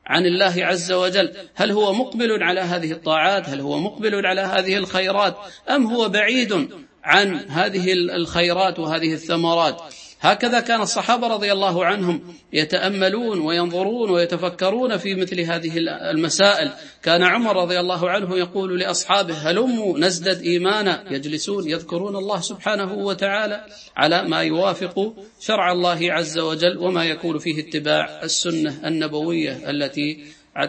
[0.06, 1.34] عن الله عز وجل.
[1.56, 5.38] هل هو مقبل على هذه الطاعات؟ هل هو مقبل على هذه الخيرات؟
[5.70, 6.70] أم هو بعيد
[7.04, 9.82] عن هذه الخيرات وهذه الثمرات.
[10.22, 15.72] هكذا كان الصحابة رضي الله عنهم يتأملون وينظرون ويتفكرون في مثل هذه
[16.12, 16.72] المسائل.
[17.04, 23.66] كان عمر رضي الله عنه يقول لأصحابه هلموا نزدد إيمانا؟ يجلسون يذكرون الله سبحانه وتعالى
[23.98, 30.24] على ما يوافق شرع الله عز وجل وما يكون فيه اتباع السنة النبوية التي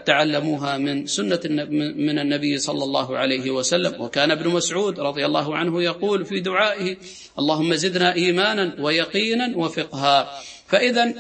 [0.07, 1.41] تعلموها من سنة
[1.97, 4.01] من النبي صلى الله عليه وسلم.
[4.01, 6.97] وكان ابن مسعود رضي الله عنه يقول في دعائه
[7.39, 10.41] اللهم زدنا إيمانا ويقينا وفقها.
[10.67, 11.15] فإذا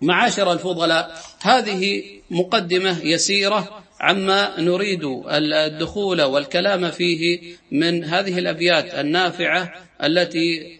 [0.00, 7.40] معاشر الفضلاء هذه مقدمة يسيرة عما نريد الدخول والكلام فيه
[7.70, 10.78] من هذه الأبيات النافعة التي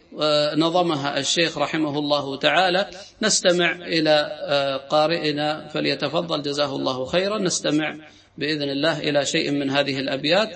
[0.56, 2.86] نظمها الشيخ رحمه الله تعالى.
[3.22, 4.30] نستمع إلى
[4.88, 6.42] قارئنا فليتفضل.
[6.42, 7.38] جزاه الله خيرا.
[7.38, 7.94] نستمع
[8.38, 10.48] بإذن الله إلى شيء من هذه الأبيات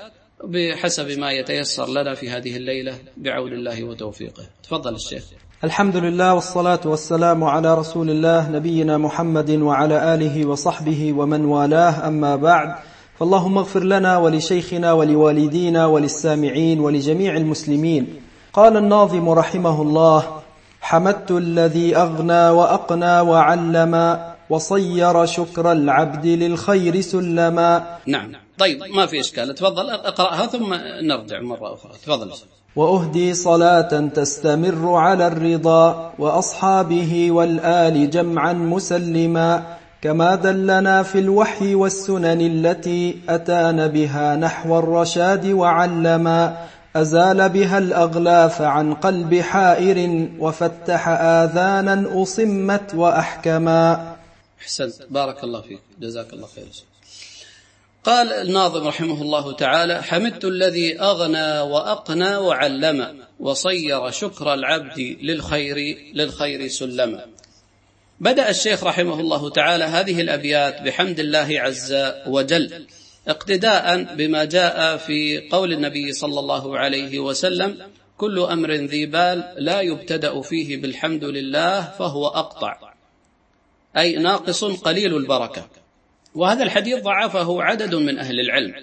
[0.45, 2.95] بحسب ما يتيسر لنا في هذه الليلة.
[3.17, 4.43] بعون الله وتوفيقه.
[4.63, 5.23] تفضل الشيخ.
[5.65, 12.09] الحمد لله والصلاة والسلام على رسول الله نبينا محمد وعلى آله وصحبه ومن والاه.
[12.09, 12.75] أما بعد
[13.19, 18.21] فاللهم اغفر لنا ولشيخنا ولوالدينا وللسامعين ولجميع المسلمين.
[18.53, 20.41] قال الناظم رحمه الله
[20.81, 27.97] حمدت الذي أغنى وأقنى وعلم وصير شكر العبد للخير سلما.
[28.07, 28.33] نعم.
[28.59, 29.55] طيب ما في إشكال.
[29.55, 31.93] تفضل اقرأها ثم نرجع مرة أخرى.
[32.05, 32.31] تفضل
[32.77, 39.63] وأهدي صلاة تستمر على الرضا وأصحابه والآل جمعا مسلما
[40.03, 46.57] كما دلنا في الوحي والسنن التي أتان بها نحو الرشاد وعلما
[46.97, 54.17] أزال بها الأغلاف عن قلب حائر وفتح آذانا أصمت وأحكما.
[54.61, 54.95] أحسنت.
[55.11, 55.81] بارك الله فيك.
[56.01, 56.67] جزاك الله خير.
[58.05, 65.77] قال الناظم رحمه الله تعالى حمدت الذي أغنى وأقنى وعلم وصير شكر العبد للخير
[66.15, 67.27] للخير سلما
[68.21, 71.95] بدأ الشيخ رحمه الله تعالى هذه الأبيات بحمد الله عز
[72.27, 72.87] وجل.
[73.29, 77.79] اقتداء بما جاء في قول النبي صلى الله عليه وسلم
[78.17, 82.95] كل أمر ذي بال لا يبتدأ فيه بالحمد لله فهو أقطع.
[83.97, 85.69] أي ناقص قليل البركة.
[86.35, 88.75] وهذا الحديث ضعفه عدد من أهل العلم.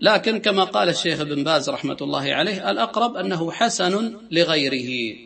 [0.00, 5.16] لكن كما قال الشيخ ابن باز رحمة الله عليه الأقرب أنه حسن لغيره.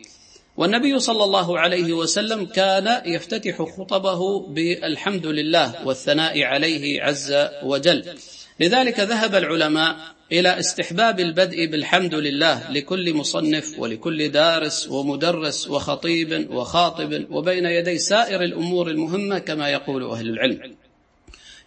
[0.57, 8.15] والنبي صلى الله عليه وسلم كان يفتتح خطبه بالحمد لله والثناء عليه عز وجل.
[8.59, 9.95] لذلك ذهب العلماء
[10.31, 18.43] إلى استحباب البدء بالحمد لله لكل مصنف ولكل دارس ومدرس وخطيب وخاطب وبين يدي سائر
[18.43, 20.75] الأمور المهمة كما يقول أهل العلم.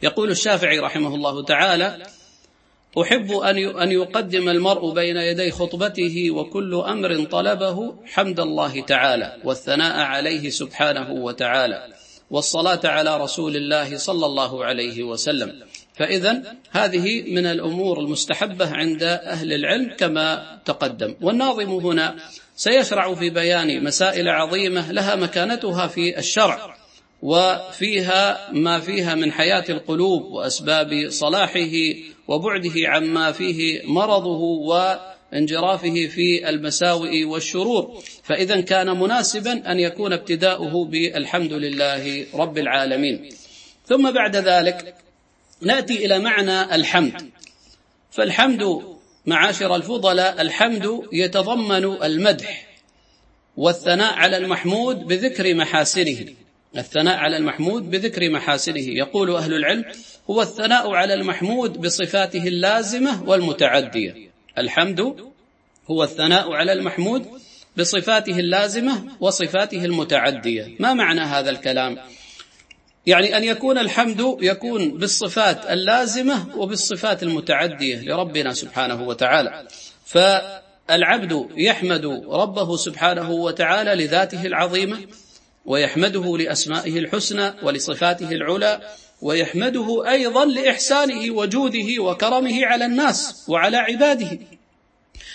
[0.02, 2.06] يقول الشافعي رحمه الله تعالى:
[2.96, 10.50] أن أن يقدم المرء بين يدي خطبته وكل أمر طلبه حمد الله تعالى والثناء عليه
[10.50, 11.86] سبحانه وتعالى
[12.30, 15.62] والصلاة على رسول الله صلى الله عليه وسلم
[15.98, 21.14] فإذا هذه من الأمور المستحبة عند أهل العلم كما تقدم.
[21.20, 22.16] والناظم هنا
[22.56, 26.74] سيشرع في بيان مسائل عظيمة لها مكانتها في الشرع
[27.22, 31.76] وفيها ما فيها من حياة القلوب وأسباب صلاحه
[32.28, 38.02] وبعده عما فيه مرضه وانجرافه في المساوئ والشرور.
[38.22, 43.28] فإذا كان مناسبا أن يكون ابتداؤه بالحمد لله رب العالمين.
[43.86, 44.94] ثم بعد ذلك
[45.62, 47.30] نأتي إلى معنى الحمد.
[48.10, 48.82] فالحمد
[49.26, 52.66] معاشر الفضلاء الحمد يتضمن المدح
[53.56, 56.26] والثناء على المحمود بذكر محاسنه.
[56.76, 58.80] الثناء على المحمود بذكر محاسنه.
[58.88, 59.84] يقول أهل العلم
[60.30, 64.14] هو الثناء على المحمود بصفاته اللازمة والمتعدية.
[64.58, 65.00] الحمد
[65.90, 67.26] هو الثناء على المحمود
[67.76, 70.76] بصفاته اللازمة وصفاته المتعدية.
[70.80, 71.98] ما معنى هذا الكلام؟
[73.08, 79.68] يعني أن يكون الحمد يكون بالصفات اللازمة وبالصفات المتعدية لربنا سبحانه وتعالى.
[80.04, 84.98] فالعبد يحمد ربه سبحانه وتعالى لذاته العظيمة
[85.66, 88.80] ويحمده لأسمائه الحسنى ولصفاته العلى
[89.22, 94.38] ويحمده أيضا لإحسانه وجوده وكرمه على الناس وعلى عباده.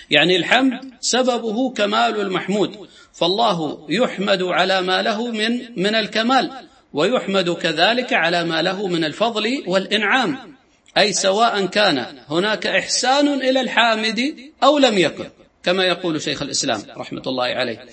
[0.09, 6.51] يعني الحمد سببه كمال المحمود فالله يحمد على ما له من من الكمال.
[6.93, 10.55] ويحمد كذلك على ما له من الفضل والإنعام
[10.97, 15.29] أي سواء كان هناك إحسان إلى الحامد أو لم يكن
[15.63, 17.85] كما يقول شيخ الإسلام رحمة الله عليه.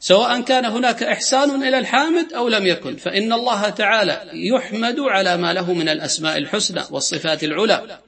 [0.00, 5.52] سواء كان هناك إحسان إلى الحامد أو لم يكن فإن الله تعالى يحمد على ما
[5.52, 7.98] له من الأسماء الحسنى والصفات العلى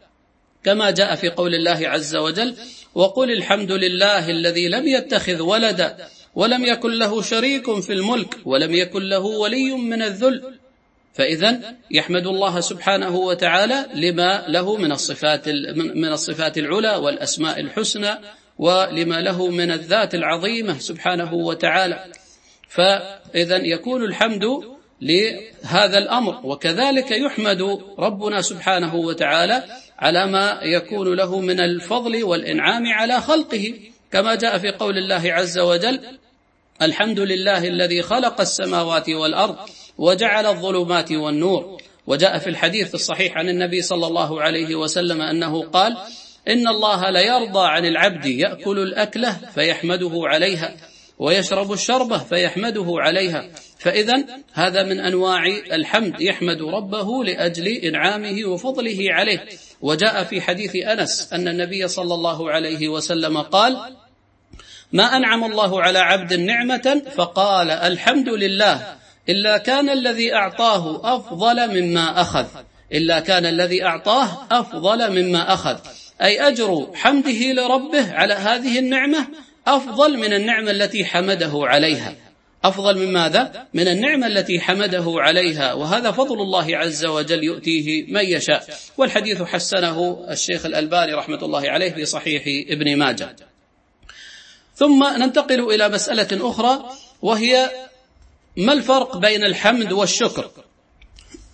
[0.64, 2.54] كما جاء في قول الله عز وجل
[2.94, 9.02] وقل الحمد لله الذي لم يتخذ ولدا ولم يكن له شريك في الملك ولم يكن
[9.02, 10.54] له ولي من الذل.
[11.14, 18.14] فإذا يحمد الله سبحانه وتعالى لما له من الصفات من الصفات العلى والأسماء الحسنى
[18.58, 22.04] ولما له من الذات العظيمة سبحانه وتعالى.
[22.68, 24.44] فإذا يكون الحمد
[25.00, 26.40] لهذا الأمر.
[26.44, 29.64] وكذلك يحمد ربنا سبحانه وتعالى
[29.98, 33.74] على ما يكون له من الفضل والإنعام على خلقه.
[34.12, 36.01] كما جاء في قول الله عز وجل
[36.83, 39.57] الحمد لله الذي خلق السماوات والأرض
[39.99, 41.81] وجعل الظلمات والنور.
[42.07, 45.96] وجاء في الحديث الصحيح عن النبي صلى الله عليه وسلم أنه قال
[46.49, 50.77] إن الله ليرضى عن العبد يأكل الأكلة فيحمده عليها
[51.18, 53.51] ويشرب الشربة فيحمده عليها.
[53.79, 59.46] فإذا هذا من أنواع الحمد يحمد ربه لأجل إنعامه وفضله عليه.
[59.80, 63.96] وجاء في حديث أنس أن النبي صلى الله عليه وسلم قال
[64.92, 68.96] ما أنعم الله على عبد نعمة؟ فقال الحمد لله
[69.28, 72.46] إلا كان الذي أعطاه أفضل مما أخذ
[72.92, 75.78] إلا كان الذي أعطاه أفضل مما أخذ.
[76.22, 79.26] أي أجر حمده لربه على هذه النعمة
[79.66, 82.14] أفضل من النعمة التي حمده عليها.
[82.64, 85.73] أفضل من ماذا؟ من النعمة التي حمده عليها.
[85.73, 88.79] وهذا فضل الله عز وجل يؤتيه من يشاء.
[88.99, 93.37] والحديث حسنه الشيخ الألباني رحمة الله عليه في صحيح ابن ماجه.
[94.75, 96.85] ثم ننتقل إلى مسألة أخرى
[97.23, 97.70] وهي
[98.57, 100.51] ما الفرق بين الحمد والشكر؟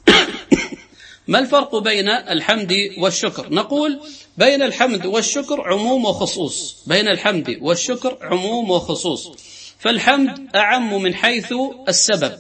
[1.28, 4.00] ما الفرق بين الحمد والشكر؟ نقول
[4.36, 6.76] بين الحمد والشكر عموم وخصوص.
[6.86, 9.55] بين الحمد والشكر عموم وخصوص.
[9.86, 11.54] فالحمد أعم من حيث
[11.88, 12.32] السبب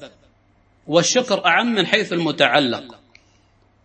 [0.86, 2.98] والشكر أعم من حيث المتعلق.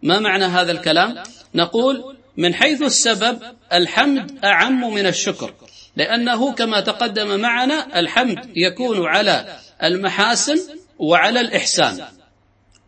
[0.03, 1.23] ما معنى هذا الكلام؟
[1.55, 3.39] نقول من حيث السبب
[3.73, 5.53] الحمد أعم من الشكر
[5.95, 10.59] لأنه كما تقدم معنا الحمد يكون على المحاسن
[10.99, 12.05] وعلى الإحسان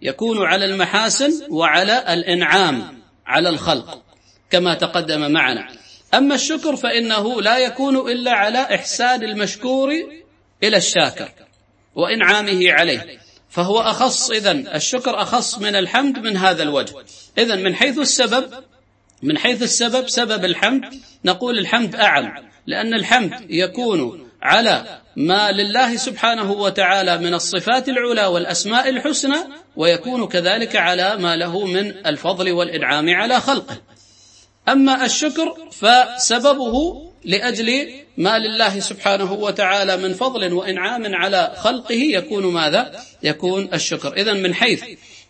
[0.02, 4.04] يكون على المحاسن وعلى الإنعام على الخلق
[4.50, 5.68] كما تقدم معنا.
[6.14, 9.90] أما الشكر فإنه لا يكون إلا على إحسان المشكور
[10.63, 11.30] إلى الشاكر
[11.95, 13.19] وإنعامه عليه.
[13.49, 16.93] فهو أخص إذن الشكر أخص من الحمد من هذا الوجه.
[17.38, 18.54] إذن من حيث السبب
[19.23, 20.93] من حيث السبب سبب الحمد
[21.26, 22.34] نقول الحمد أعم
[22.67, 29.38] لأن الحمد يكون على ما لله سبحانه وتعالى من الصفات العلى والأسماء الحسنى
[29.76, 33.78] ويكون كذلك على ما له من الفضل والإنعام على خلقه.
[34.69, 43.00] أما الشكر فسببه لأجل ما لله سبحانه وتعالى من فضل وإنعام على خلقه يكون ماذا؟
[43.24, 44.14] يكون الشكر.
[44.14, 44.84] إذا من حيث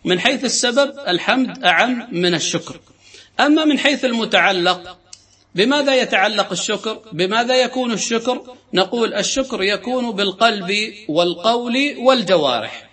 [0.05, 2.79] من حيث السبب الحمد أعم من الشكر.
[3.39, 4.97] أما من حيث المتعلق
[5.55, 8.41] بماذا يتعلق الشكر؟ بماذا يكون الشكر؟
[8.73, 12.89] نقول الشكر يكون بالقلب والقول والجوارح.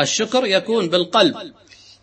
[0.00, 1.52] الشكر يكون بالقلب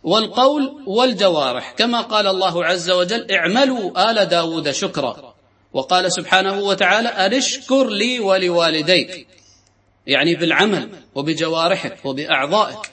[0.04, 1.72] والقول والجوارح.
[1.72, 5.31] كما قال الله عز وجل اعملوا آل داود شكرا.
[5.74, 9.28] وقال سبحانه وتعالى أن اشكر لي ولوالديك.
[10.08, 12.92] يعني بالعمل وبجوارحك وبأعضائك.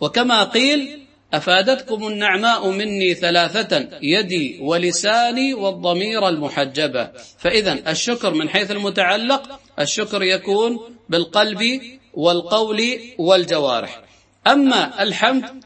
[0.00, 7.10] وكما قيل أفادتكم النعماء مني ثلاثة يدي ولساني والضمير المحجبة.
[7.38, 10.78] فإذا الشكر من حيث المتعلق الشكر يكون
[11.08, 11.80] بالقلب
[12.14, 14.02] والقول والجوارح.
[14.46, 15.64] أما الحمد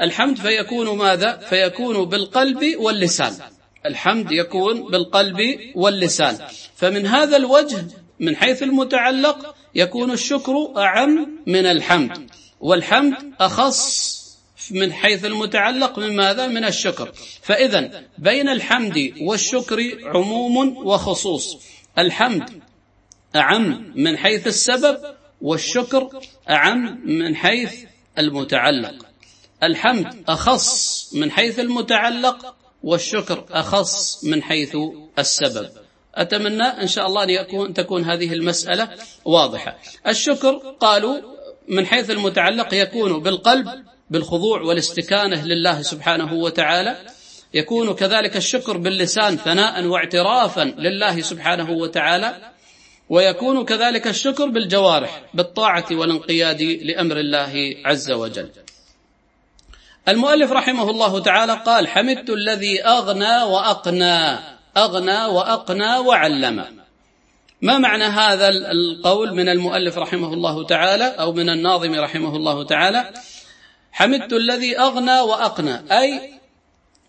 [0.00, 3.34] الحمد فيكون ماذا؟ فيكون بالقلب واللسان.
[3.86, 6.38] الحمد يكون بالقلب واللسان.
[6.76, 7.84] فمن هذا الوجه
[8.20, 12.30] من حيث المتعلق يكون الشكر أعم من الحمد.
[12.60, 14.12] والحمد أخص
[14.70, 17.12] من حيث المتعلق من ماذا؟ من الشكر.
[17.42, 21.56] فإذا بين الحمد والشكر عموم وخصوص.
[21.98, 22.62] الحمد
[23.36, 24.98] أعم من حيث السبب
[25.40, 27.74] والشكر أعم من حيث
[28.18, 29.06] المتعلق.
[29.62, 34.76] الحمد أخص من حيث المتعلق والشكر أخص من حيث
[35.18, 35.70] السبب.
[36.14, 38.88] أتمنى إن شاء الله أن يكون تكون هذه المسألة
[39.24, 39.78] واضحة.
[40.06, 41.20] الشكر قالوا
[41.68, 43.68] من حيث المتعلق يكون بالقلب
[44.10, 46.96] بالخضوع والاستكانة لله سبحانه وتعالى.
[47.54, 52.52] يكون كذلك الشكر باللسان ثناء واعترافا لله سبحانه وتعالى.
[53.08, 58.50] ويكون كذلك الشكر بالجوارح بالطاعة والانقياد لأمر الله عز وجل.
[60.08, 64.38] المؤلف رحمه الله تعالى قال حمدت الذي أغنى وأقنى
[64.76, 66.64] أغنى وأقنى وعلم.
[67.62, 73.12] ما معنى هذا القول من المؤلف رحمه الله تعالى أو من الناظم رحمه الله تعالى؟
[73.92, 75.82] حمدت الذي أغنى وأقنى.
[75.92, 76.32] أي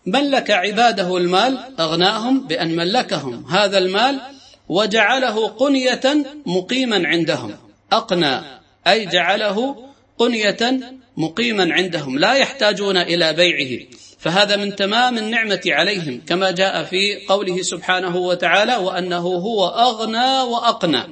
[0.06, 3.44] ملك عباده المال أغناهم بأن ملكهم.
[3.50, 4.20] هذا المال
[4.68, 7.56] وجعله قنية مقيما عندهم.
[7.92, 8.40] أقنى
[8.86, 9.84] أي جعله
[10.18, 10.80] قنية
[11.16, 13.86] مقيما عندهم لا يحتاجون إلى بيعه.
[14.18, 21.02] فهذا من تمام النعمة عليهم كما جاء في قوله سبحانه وتعالى وأنه هو أغنى وأقنى.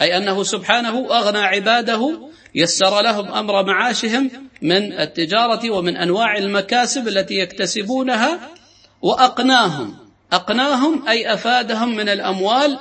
[0.00, 2.20] أي أنه سبحانه أغنى عباده
[2.54, 4.30] يسر لهم أمر معاشهم
[4.62, 8.50] من التجارة ومن أنواع المكاسب التي يكتسبونها
[9.02, 9.96] وأقناهم.
[10.32, 12.78] أقناهم أي أفادهم من الأموال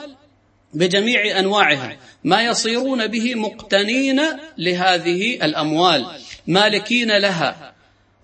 [0.73, 1.97] بجميع أنواعها.
[2.23, 4.21] ما يصيرون به مقتنين
[4.57, 6.05] لهذه الأموال.
[6.47, 7.73] مالكين لها.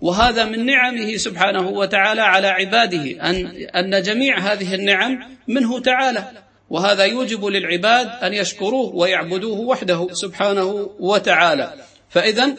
[0.00, 3.46] وهذا من نعمه سبحانه وتعالى على عباده أن,
[3.76, 6.30] أن جميع هذه النعم منه تعالى.
[6.70, 11.74] وهذا يوجب للعباد أن يشكروه ويعبدوه وحده سبحانه وتعالى.
[12.10, 12.56] فإذا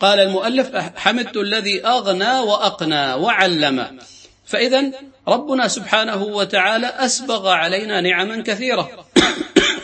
[0.00, 3.98] قال المؤلف حمدت الذي أغنى وأقنى وعلم.
[4.46, 4.92] فإذا
[5.28, 9.06] ربنا سبحانه وتعالى أسبغ علينا نعما كثيرة.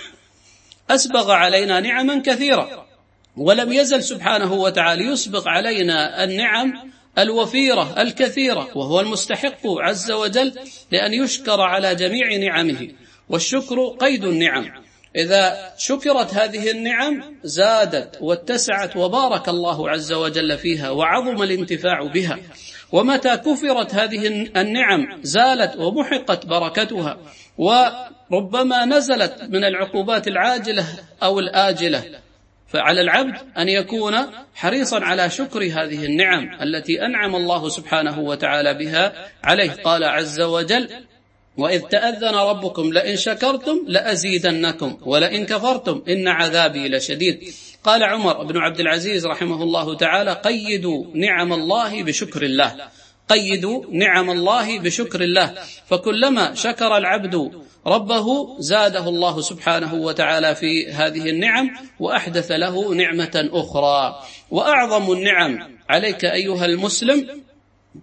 [0.91, 2.92] أسبغ علينا نعما كثيرة.
[3.37, 10.53] ولم يزل سبحانه وتعالى يسبغ علينا النعم الوفيرة الكثيرة وهو المستحق عز وجل
[10.91, 12.89] لأن يشكر على جميع نعمه
[13.29, 14.73] والشكر قيد النعم.
[15.17, 22.39] إذا شكرت هذه النعم زادت واتسعت وبارك الله عز وجل فيها وعظم الانتفاع بها.
[22.93, 24.27] ومتى كفرت هذه
[24.57, 27.19] النعم زالت ومحقت بركتها
[27.59, 30.87] وربما نزلت من العقوبات العاجلة
[31.23, 32.05] أو الآجلة.
[32.73, 34.15] فعلى العبد أن يكون
[34.55, 39.13] حريصا على شكر هذه النعم التي أنعم الله سبحانه وتعالى بها
[39.45, 39.71] عليه.
[39.71, 40.89] قال عز وجل
[41.57, 47.55] وإذ تأذن ربكم لئن شكرتم لأزيدنكم ولئن كفرتم إن عذابي لشديد.
[47.85, 52.75] قال عمر بن عبد العزيز رحمه الله تعالى قيدوا نعم الله بشكر الله.
[53.33, 55.55] قيدوا نعم الله بشكر الله.
[55.87, 57.51] فكلما شكر العبد
[57.87, 58.27] ربه
[58.59, 61.71] زاده الله سبحانه وتعالى في هذه النعم
[62.01, 64.23] وأحدث له نعمة أخرى.
[64.51, 65.53] وأعظم النعم
[65.89, 67.43] عليك أيها المسلم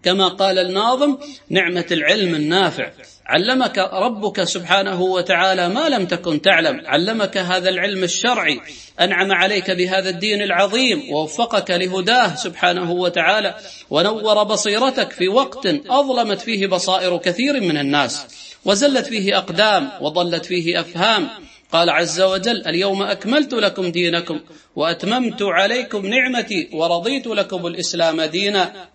[0.03, 1.17] كما قال الناظم
[1.49, 2.91] نعمة العلم النافع.
[3.25, 6.81] علمك ربك سبحانه وتعالى ما لم تكن تعلم.
[6.85, 8.61] علمك هذا العلم الشرعي.
[9.01, 11.11] أنعم عليك بهذا الدين العظيم.
[11.11, 13.55] ووفقك لهداه سبحانه وتعالى.
[13.89, 18.25] ونور بصيرتك في وقت أظلمت فيه بصائر كثير من الناس.
[18.65, 19.91] وزلت فيه أقدام.
[20.01, 21.29] وضلت فيه أفهام.
[21.71, 24.39] قال عز وجل اليوم أكملت لكم دينكم.
[24.75, 26.69] وأتممت عليكم نعمتي.
[26.73, 28.89] ورضيت لكم الإسلام دينا.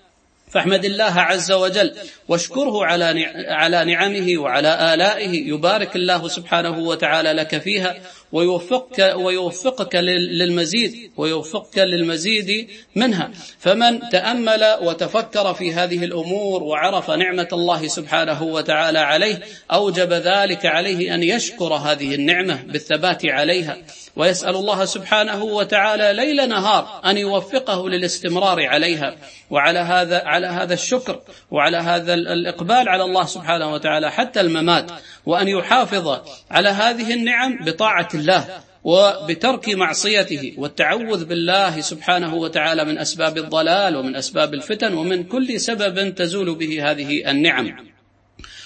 [0.54, 1.94] فاحمد الله عز وجل
[2.28, 5.48] واشكره على على نعمه وعلى آلائه.
[5.48, 7.96] يبارك الله سبحانه وتعالى لك فيها.
[8.34, 13.30] ويوفقك ويوفقك للمزيد ويوفقك للمزيد منها.
[13.58, 19.40] فمن تأمل وتفكر في هذه الأمور وعرف نعمة الله سبحانه وتعالى عليه
[19.72, 23.76] أوجب ذلك عليه أن يشكر هذه النعمة بالثبات عليها.
[24.16, 29.16] ويسأل الله سبحانه وتعالى ليل نهار أن يوفقه للاستمرار عليها.
[29.50, 31.20] وعلى هذا على هذا الشكر
[31.50, 34.90] وعلى هذا الإقبال على الله سبحانه وتعالى حتى الممات.
[35.26, 36.20] وأن يحافظ
[36.50, 44.16] على هذه النعم بطاعة الله وبترك معصيته والتعوذ بالله سبحانه وتعالى من أسباب الضلال ومن
[44.16, 47.94] أسباب الفتن ومن كل سبب تزول به هذه النعم.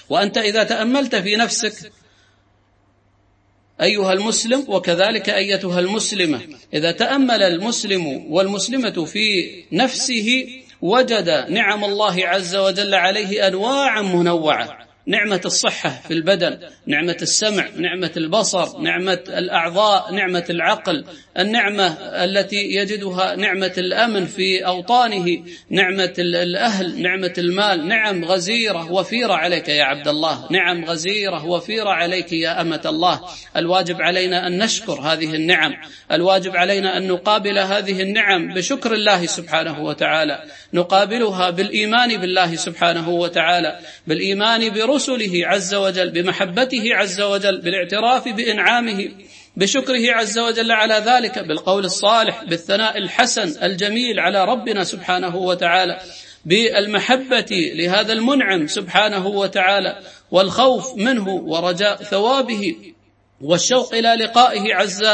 [0.09, 1.91] وأنت إذا تأملت في نفسك
[3.81, 6.41] أيها المسلم وكذلك أيتها المسلمة
[6.73, 10.47] إذا تأمل المسلم والمسلمة في نفسه
[10.81, 14.78] وجد نعم الله عز وجل عليه أنواعا منوعة.
[15.05, 21.05] نعمة الصحة في البدن نعمة السمع نعمة البصر نعمة الأعضاء نعمة العقل
[21.39, 29.69] النعمة التي يجدها نعمة الأمن في أوطانه نعمة الأهل نعمة المال نعم غزيرة وفيرة عليك
[29.69, 33.21] يا عبد الله نعم غزيرة وفيرة عليك يا أمة الله.
[33.57, 35.73] الواجب علينا أن نشكر هذه النعم
[36.11, 40.43] الواجب علينا أن نقابل هذه النعم بشكر الله سبحانه وتعالى.
[40.73, 44.88] نقابلها بالإيمان بالله سبحانه وتعالى بالإيمان برسله
[45.47, 49.09] عز وجل بمحبته عز وجل بالاعتراف بإنعامه
[49.57, 55.99] بشكره عز وجل على ذلك بالقول الصالح بالثناء الحسن الجميل على ربنا سبحانه وتعالى
[56.45, 59.99] بالمحبة لهذا المنعم سبحانه وتعالى
[60.31, 62.75] والخوف منه ورجاء ثوابه
[63.41, 65.05] والشوق إلى لقائه عز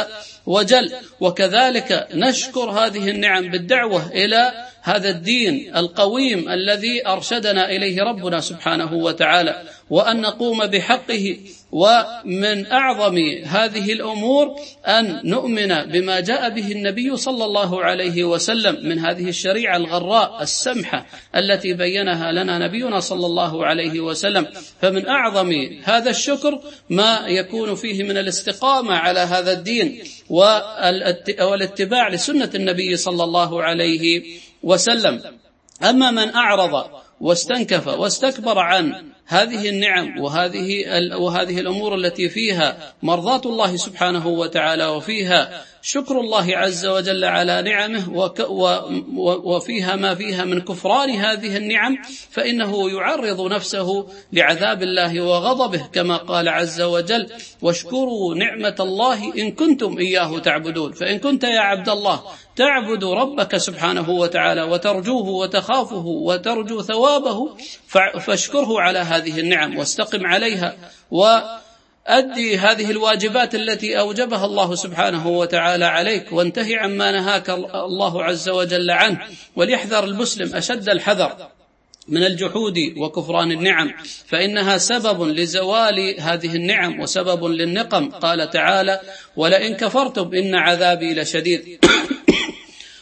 [0.45, 0.91] وجل.
[1.19, 4.53] وكذلك نشكر هذه النعم بالدعوة إلى
[4.85, 11.37] هذا الدين القويم الذي أرشدنا إليه ربنا سبحانه وتعالى وأن نقوم بحقه
[11.71, 14.55] ومن أعظم هذه الأمور
[14.87, 21.05] أن نؤمن بما جاء به النبي صلى الله عليه وسلم من هذه الشريعة الغراء السمحة
[21.35, 24.47] التي بينها لنا نبينا صلى الله عليه وسلم.
[24.81, 25.51] فمن أعظم
[25.83, 26.59] هذا الشكر
[26.89, 30.03] ما يكون فيه من الاستقامة على هذا الدين
[31.39, 34.44] والاتباع لسنة النبي صلى الله عليه وسلم
[35.83, 36.85] أما من أعرض
[37.21, 40.83] واستنكف واستكبر عن هذه النعم وهذه
[41.15, 48.31] وهذه الأمور التي فيها مرضاة الله سبحانه وتعالى وفيها شكر الله عز وجل على نعمه
[49.43, 51.97] وفيها ما فيها من كفران هذه النعم
[52.31, 57.27] فإنه يعرض نفسه لعذاب الله وغضبه كما قال عز وجل
[57.61, 62.21] واشكروا نعمة الله إن كنتم إياه تعبدون فإن كنت يا عبد الله
[62.55, 67.55] تعبد ربك سبحانه وتعالى وترجوه وتخافه وترجو ثوابه
[68.19, 70.77] فاشكره على هذه النعم واستقم عليها
[71.11, 71.39] و
[72.07, 76.31] أدي هذه الواجبات التي أوجبها الله سبحانه وتعالى عليك.
[76.31, 79.19] وانتهي عما نهاك الله عز وجل عنه.
[79.55, 81.47] وليحذر المسلم أشد الحذر
[82.07, 83.93] من الجحود وكفران النعم
[84.27, 88.09] فإنها سبب لزوال هذه النعم وسبب للنقم.
[88.09, 89.01] قال تعالى
[89.35, 91.85] ولئن كفرتم إن عذابي لشديد.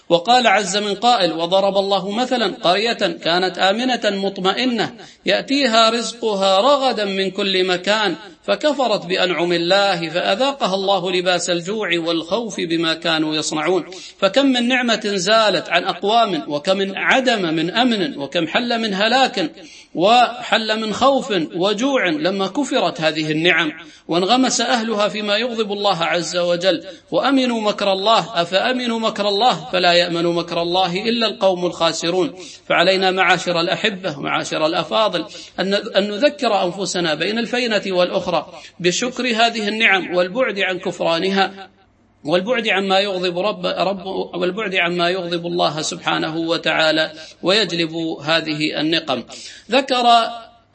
[0.09, 4.95] وقال عز من قائل وضرب الله مثلا قرية كانت آمنة مطمئنة
[5.25, 12.93] يأتيها رزقها رغدا من كل مكان فكفرت بأنعم الله فأذاقها الله لباس الجوع والخوف بما
[12.93, 13.85] كانوا يصنعون.
[14.19, 19.51] فكم من نعمة زالت عن أقوام وكم من عدم من أمن وكم حل من هلاك
[19.95, 23.71] وحل من خوف وجوع لما كفرت هذه النعم.
[24.07, 26.83] وانغمس أهلها فيما يغضب الله عز وجل.
[27.11, 32.33] وأمنوا مكر الله أفأمنوا مكر الله؟ فلا يأمن مكر الله إلا القوم الخاسرون.
[32.67, 35.25] فعلينا معاشر الأحبة ومعاشر الأفاضل
[35.59, 38.32] ان نذكر أنفسنا بين الفينة والأخرى.
[38.34, 41.69] الأخرى بشكر هذه النعم والبعد عن كفرانها
[42.23, 44.05] والبعد عما يغضب رب, رب
[44.36, 47.11] والبعد عما يغضب الله سبحانه وتعالى
[47.43, 49.23] ويجلب هذه النقم.
[49.71, 50.05] ذكر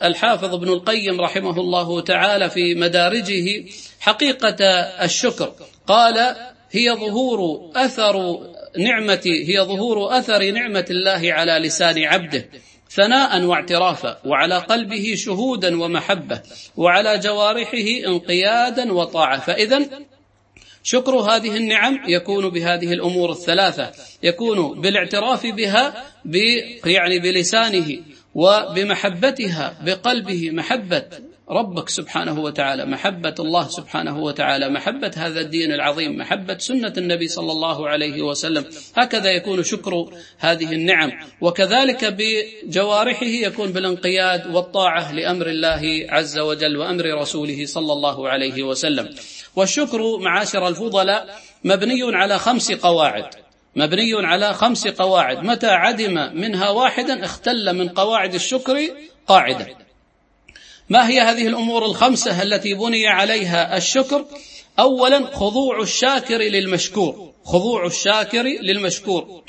[0.03, 3.65] الحافظ ابن القيم رحمه الله تعالى في مدارجه
[4.01, 4.65] حقيقة
[5.05, 5.53] الشكر.
[5.87, 6.37] قال
[6.71, 8.41] هي ظهور أثر
[8.79, 12.49] نعمة هي ظهور أثر نعمة الله على لسان عبده.
[12.91, 16.43] ثناء واعترافا وعلى قلبه شهودا ومحبة
[16.77, 19.41] وعلى جوارحه انقيادا وطاعة.
[19.41, 19.89] فاذا
[20.83, 23.93] شكر هذه النعم يكون بهذه الأمور الثلاثة.
[24.23, 26.05] يكون بالاعتراف بها
[26.85, 27.99] يعني بلسانه
[28.35, 31.05] وبمحبتها بقلبه محبة
[31.51, 37.53] ربك سبحانه وتعالى محبة الله سبحانه وتعالى محبة هذا الدين العظيم محبة سنة النبي صلى
[37.53, 38.65] الله عليه وسلم.
[38.97, 41.11] هكذا يكون شكر هذه النعم.
[41.41, 49.15] وكذلك بجوارحه يكون بالانقياد والطاعة لأمر الله عز وجل وأمر رسوله صلى الله عليه وسلم.
[49.57, 53.25] والشكر معاشر الفضلاء مبني على خمس قواعد.
[53.77, 55.39] مبني على خمس قواعد.
[55.39, 58.89] متى عدم منها واحدا اختل من قواعد الشكر
[59.27, 59.88] قاعدة.
[60.89, 64.25] ما هي هذه الأمور الخمسة التي بني عليها الشكر؟
[64.79, 67.33] اولا خضوع الشاكر للمشكور.
[67.45, 69.43] خضوع الشاكر للمشكور.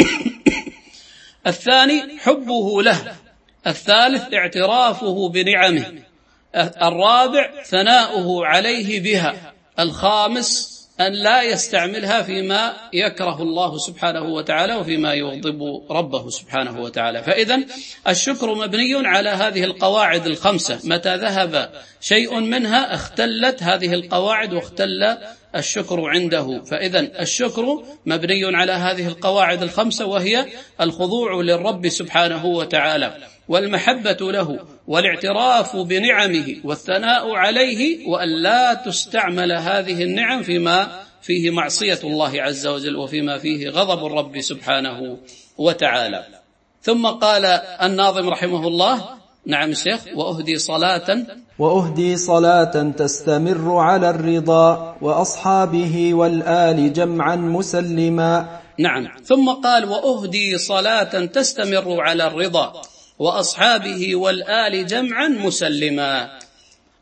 [1.48, 3.16] الثاني حبه له.
[3.68, 5.94] الثالث اعترافه بنعمه.
[6.56, 9.54] الرابع ثناؤه عليه بها.
[9.80, 17.24] الخامس أن لا يستعملها فيما يكره الله سبحانه وتعالى وفيما يغضب ربه سبحانه وتعالى.
[17.24, 17.60] فإذا
[18.08, 20.80] الشكر مبني على هذه القواعد الخمسة.
[20.84, 21.72] متى ذهب
[22.02, 25.18] شيء منها؟ اختلت هذه القواعد واختل
[25.56, 26.64] الشكر عنده.
[26.64, 30.46] فإذا الشكر مبني على هذه القواعد الخمسة وهي
[30.82, 33.14] الخضوع للرب سبحانه وتعالى.
[33.50, 40.88] والمحبة له والاعتراف بنعمه والثناء عليه وأن لا تستعمل هذه النعم فيما
[41.22, 45.18] فيه معصية الله عز وجل وفيما فيه غضب الرب سبحانه
[45.58, 46.26] وتعالى.
[46.82, 47.46] ثم قال
[47.82, 49.10] الناظم رحمه الله
[49.46, 51.18] نعم الشيخ وأهدي صلاة.
[51.60, 58.60] وأهدي صلاة تستمر على الرضا وأصحابه والآل جمعا مسلما.
[58.78, 59.08] نعم.
[59.24, 62.82] ثم قال وأهدي صلاة تستمر على الرضا.
[63.20, 66.40] وأصحابه والآل جمعا مسلما.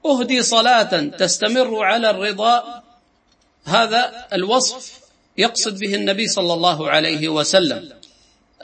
[0.05, 2.83] أهدي صلاة تستمر على الرضا.
[3.65, 4.99] هذا الوصف
[5.37, 7.89] يقصد به النبي صلى الله عليه وسلم.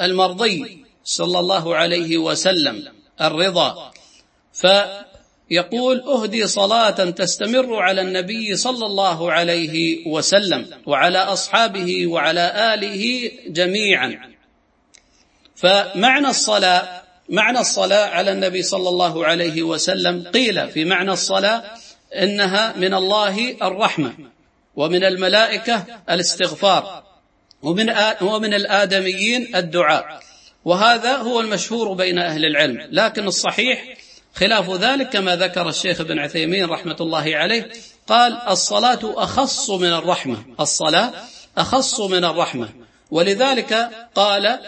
[0.01, 2.87] المرضي صلى الله عليه وسلم
[3.21, 3.91] الرضا.
[4.53, 14.33] فيقول أهدي صلاة تستمر على النبي صلى الله عليه وسلم وعلى أصحابه وعلى آله جميعا.
[15.55, 20.27] فمعنى الصلاة معنى الصلاة على النبي صلى الله عليه وسلم.
[20.33, 21.63] قيل في معنى الصلاة
[22.15, 24.13] إنها من الله الرحمة
[24.75, 27.03] ومن الملائكة الاستغفار
[27.61, 30.19] ومن ومن الآدميين الدعاء.
[30.65, 32.87] وهذا هو المشهور بين أهل العلم.
[32.91, 33.97] لكن الصحيح
[34.35, 37.71] خلاف ذلك كما ذكر الشيخ ابن عثيمين رحمة الله عليه.
[38.07, 40.45] قال الصلاة أخص من الرحمة.
[40.59, 41.13] الصلاة
[41.57, 42.69] أخص من الرحمة.
[43.11, 44.59] ولذلك قال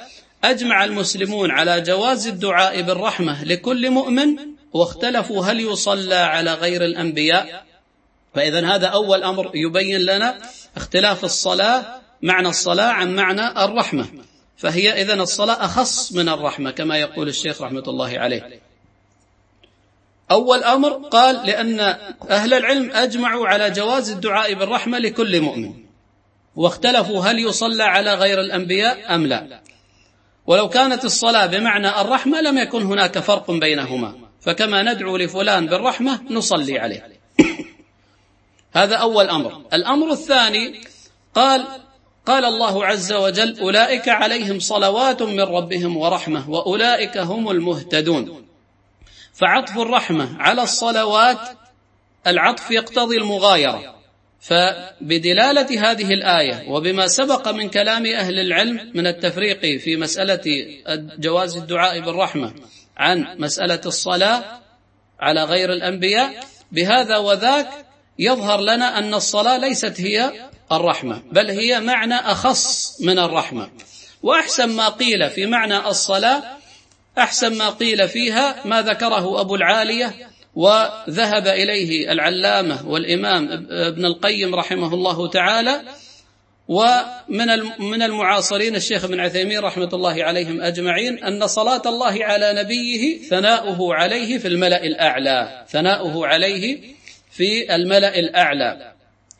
[0.52, 4.38] أجمع المسلمون على جواز الدعاء بالرحمة لكل مؤمن
[4.74, 7.66] واختلفوا هل يصلى على غير الأنبياء.
[8.34, 10.38] فإذا هذا أول أمر يبين لنا
[10.78, 11.86] اختلاف الصلاة
[12.22, 14.08] معنى الصلاة عن معنى الرحمة.
[14.58, 18.60] فهي إذن الصلاة أخص من الرحمة كما يقول الشيخ رحمة الله عليه.
[20.32, 21.80] أول أمر قال لأن
[22.30, 25.74] أهل العلم أجمعوا على جواز الدعاء بالرحمة لكل مؤمن.
[26.56, 29.62] واختلفوا هل يصلى على غير الأنبياء أم لا.
[30.48, 34.16] ولو كانت الصلاة بمعنى الرحمة لم يكن هناك فرق بينهما.
[34.42, 37.10] فكما ندعو لفلان بالرحمة نصلي عليه.
[38.78, 39.62] هذا أول أمر.
[39.74, 40.82] الأمر الثاني
[41.36, 41.66] قال
[42.26, 48.46] قال الله عز وجل أولئك عليهم صلوات من ربهم ورحمة وأولئك هم المهتدون.
[49.34, 51.40] فعطف الرحمة على الصلوات
[52.28, 53.95] العطف يقتضي المغايرة.
[54.48, 60.42] فبدلالة هذه الآية وبما سبق من كلام أهل العلم من التفريق في مسألة
[61.20, 62.54] جواز الدعاء بالرحمة
[62.98, 64.44] عن مسألة الصلاة
[65.20, 67.70] على غير الأنبياء بهذا وذاك
[68.20, 73.70] يظهر لنا أن الصلاة ليست هي الرحمة بل هي معنى أخص من الرحمة.
[74.24, 76.44] وأحسن ما قيل في معنى الصلاة
[77.18, 84.94] أحسن ما قيل فيها ما ذكره أبو العالية وذهب إليه العلامة والإمام ابن القيم رحمه
[84.94, 85.82] الله تعالى
[86.68, 87.48] ومن
[87.80, 93.94] من المعاصرين الشيخ ابن عثيمين رحمة الله عليهم أجمعين أن صلاة الله على نبيه ثناؤه
[93.96, 96.82] عليه في الملأ الأعلى ثناؤه عليه
[97.32, 98.95] في الملأ الأعلى.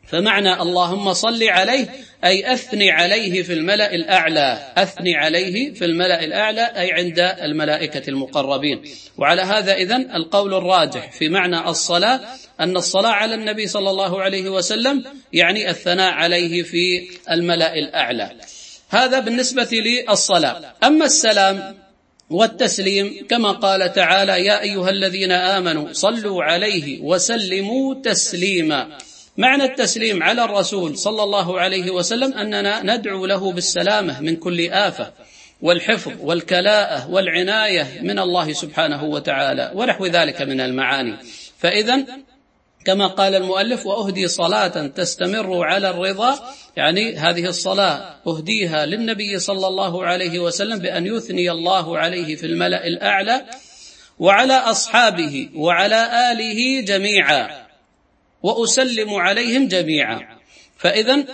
[0.08, 1.88] فمعنى اللهم صل عليه
[2.24, 4.72] أي أثني عليه في الملأ الأعلى.
[4.76, 8.82] أثني عليه في الملأ الأعلى أي عند الملائكة المقربين.
[9.18, 12.20] وعلى هذا إذن القول الراجح في معنى الصلاة
[12.60, 18.30] أن الصلاة على النبي صلى الله عليه وسلم يعني الثناء عليه في الملأ الأعلى.
[18.88, 20.74] هذا بالنسبة للصلاة.
[20.84, 21.76] أما السلام
[22.30, 28.98] والتسليم كما قال تعالى يا أيها الذين آمنوا صلوا عليه وسلموا تسليما.
[29.36, 35.12] معنى التسليم على الرسول صلى الله عليه وسلم أننا ندعو له بالسلامة من كل آفة
[35.62, 41.16] والحفظ والكلاءة والعناية من الله سبحانه وتعالى ونحو ذلك من المعاني.
[41.58, 42.06] فاذا
[42.84, 46.38] كما قال المؤلف وأهدي صلاة تستمر على الرضا
[46.76, 52.86] يعني هذه الصلاة أهديها للنبي صلى الله عليه وسلم بأن يثني الله عليه في الملأ
[52.86, 53.44] الأعلى
[54.18, 57.65] وعلى أصحابه وعلى آله جميعا.
[58.42, 60.38] وأسلم عليهم جميعا.
[60.78, 61.24] فإذا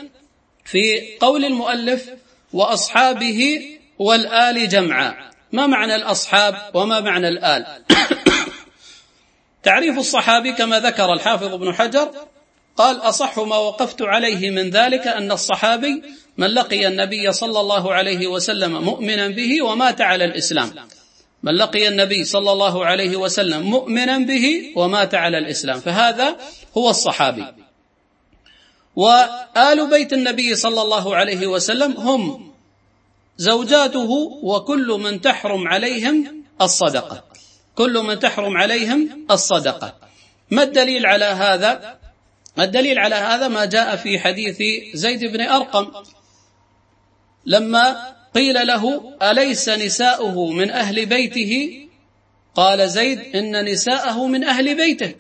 [0.65, 2.11] في قول المؤلف
[2.53, 3.63] وأصحابه
[3.99, 5.33] والآل جمعا.
[5.53, 7.67] ما معنى الأصحاب وما معنى الآل؟
[9.63, 12.11] تعريف الصحابي كما ذكر الحافظ ابن حجر
[12.77, 16.03] قال أصح ما وقفت عليه من ذلك أن الصحابي
[16.37, 20.71] من لقي النبي صلى الله عليه وسلم مؤمنا به ومات على الإسلام.
[21.43, 25.81] من لقي النبي صلى الله عليه وسلم مؤمنا به ومات على الإسلام.
[25.81, 26.37] فهذا
[26.77, 27.47] هو الصحابي.
[28.97, 32.53] وآل بيت النبي صلى الله عليه وسلم هم
[33.37, 34.11] زوجاته
[34.43, 37.25] وكل من تحرم عليهم الصدقة.
[37.75, 39.95] كل من تحرم عليهم الصدقة.
[40.51, 41.99] ما الدليل على هذا؟
[42.59, 44.63] الدليل على هذا ما جاء في حديث
[44.95, 45.91] زيد بن أرقم.
[47.47, 51.83] لما قيل له أليس نساؤه من أهل بيته؟
[52.55, 55.15] قال زيد إن نساءه من أهل بيته.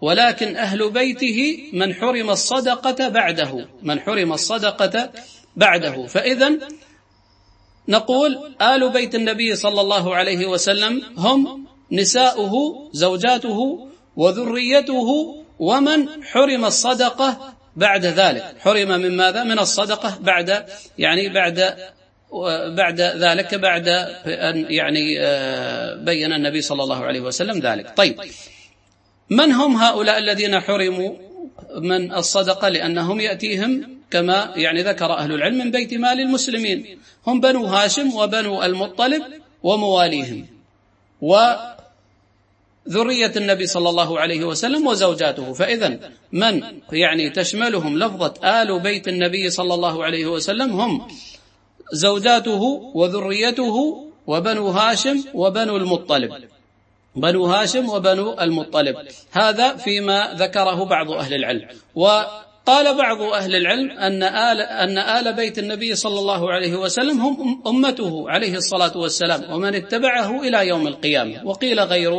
[0.00, 5.10] ولكن أهل بيته من حرم الصدقة بعده من حرم الصدقة
[5.56, 6.06] بعده.
[6.06, 6.58] فإذا
[7.88, 17.54] نقول آل بيت النبي صلى الله عليه وسلم هم نساؤه زوجاته وذريته ومن حرم الصدقة
[17.76, 18.54] بعد ذلك.
[18.60, 20.66] حرم من ماذا؟ من الصدقة بعد
[20.98, 21.76] يعني بعد
[22.30, 23.88] وبعد ذلك بعد
[24.26, 27.96] أن يعني آه، بين النبي صلى الله عليه وسلم ذلك.
[27.96, 28.20] طيب.
[29.30, 31.14] من هم هؤلاء الذين حرموا
[31.78, 36.98] من الصدقة؟ لأنهم يأتيهم كما يعني ذكر أهل العلم من بيت مال المسلمين.
[37.26, 39.22] هم بنو هاشم وبنو المطلب
[39.62, 40.46] ومواليهم.
[41.20, 41.72] وذرية
[43.36, 45.52] النبي صلى الله عليه وسلم وزوجاته.
[45.52, 45.98] فإذا
[46.32, 46.62] من
[46.92, 51.08] يعني تشملهم لفظة آل بيت النبي صلى الله عليه وسلم هم
[51.92, 52.62] زوجاته
[52.94, 56.55] وذريته وبنو هاشم وبنو المطلب.
[57.16, 58.96] بنو هاشم وبنو المطلب.
[59.32, 61.68] هذا فيما ذكره بعض أهل العلم.
[61.94, 67.62] وقال بعض أهل العلم أن آل, أن آل بيت النبي صلى الله عليه وسلم هم
[67.66, 72.12] أمته عليه الصلاة والسلام ومن اتبعه إلى يوم القيامة وقيل غير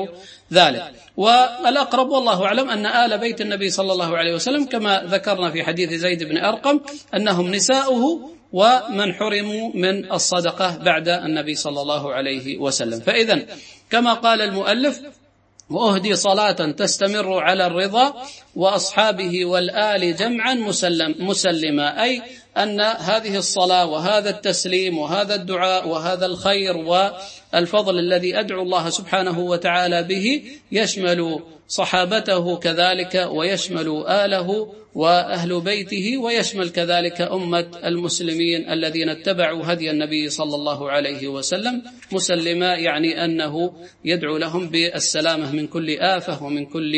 [0.54, 0.92] ذلك.
[1.18, 5.94] والأقرب والله أعلم أن آل بيت النبي صلى الله عليه وسلم كما ذكرنا في حديث
[5.94, 6.80] زيد بن أرقم
[7.16, 13.00] أنهم نساؤه ومن حرموا من الصدقة بعد النبي صلى الله عليه وسلم.
[13.00, 13.46] فإذا
[13.90, 15.02] كما قال المؤلف
[15.70, 18.14] وأهدي صلاة تستمر على الرضا
[18.56, 22.22] وأصحابه والآل جمعا مسلم مسلما أي
[22.58, 30.04] أن هذه الصلاة وهذا التسليم وهذا الدعاء وهذا الخير والفضل الذي أدعو الله سبحانه وتعالى
[30.04, 39.92] به يشمل صحابته كذلك ويشمل آله وأهل بيته ويشمل كذلك أمة المسلمين الذين اتبعوا هدي
[39.92, 41.82] النبي صلى الله عليه وسلم
[42.12, 43.72] مسلما يعني أنه
[44.06, 46.94] يدعو لهم بالسلامة من كل آفة ومن كل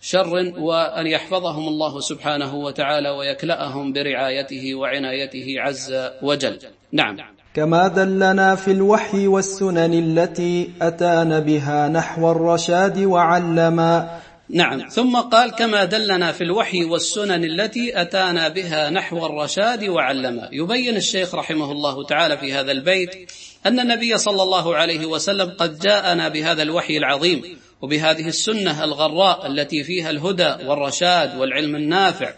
[0.00, 6.58] شر وأن يحفظهم الله سبحانه وتعالى ويكلأهم برعايته وعنايته عز وجل.
[6.92, 7.16] نعم.
[7.54, 14.88] كما دلنا في الوحي والسنن التي أتانا بها نحو الرشاد وعلما نعم.
[14.88, 21.34] ثم قال كما دلنا في الوحي والسنن التي أتانا بها نحو الرشاد وعلما يبين الشيخ
[21.34, 23.32] رحمه الله تعالى في هذا البيت
[23.66, 27.42] أن النبي صلى الله عليه وسلم قد جاءنا بهذا الوحي العظيم
[27.82, 32.32] وبهذه السنة الغراء التي فيها الهدى والرشاد والعلم النافع.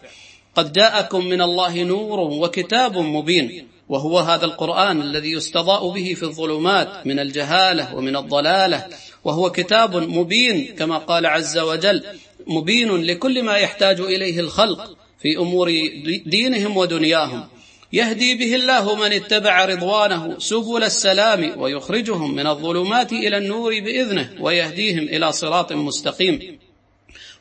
[0.55, 3.69] قد جاءكم من الله نور وكتاب مبين.
[3.89, 8.87] وهو هذا القرآن الذي يستضاء به في الظلمات من الجهالة ومن الضلالة.
[9.25, 12.03] وهو كتاب مبين كما قال عز وجل
[12.47, 15.69] مبين لكل ما يحتاج إليه الخلق في أمور
[16.27, 17.49] دينهم ودنياهم.
[17.93, 25.03] يهدي به الله من اتبع رضوانه سبل السلام ويخرجهم من الظلمات إلى النور بإذنه ويهديهم
[25.03, 26.59] إلى صراط مستقيم.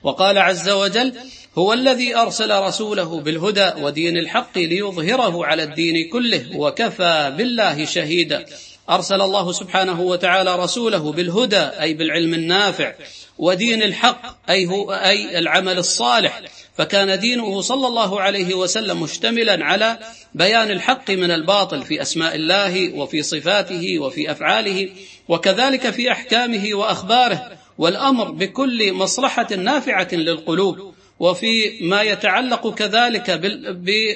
[0.04, 1.14] وقال عز وجل
[1.58, 8.46] هو الذي أرسل رسوله بالهدى ودين الحق ليظهره على الدين كله وكفى بالله شهيدا.
[8.90, 12.94] أرسل الله سبحانه وتعالى رسوله بالهدى أي بالعلم النافع
[13.38, 16.42] ودين الحق أي هو أي العمل الصالح.
[16.78, 19.98] فكان دينه صلى الله عليه وسلم مشتملا على
[20.34, 24.90] بيان الحق من الباطل في أسماء الله وفي صفاته وفي أفعاله
[25.28, 30.95] وكذلك في أحكامه وأخباره والأمر بكل مصلحة نافعة للقلوب.
[31.20, 33.30] وفي ما يتعلق كذلك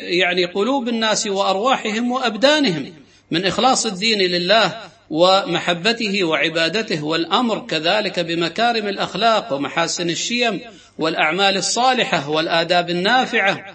[0.02, 2.94] يعني قلوب الناس وأرواحهم وأبدانهم
[3.32, 4.78] من إخلاص الدين لله
[5.10, 10.62] ومحبته وعبادته والأمر كذلك بمكارم الأخلاق ومحاسن الشيم
[11.00, 13.66] والأعمال الصالحة والآداب النافعة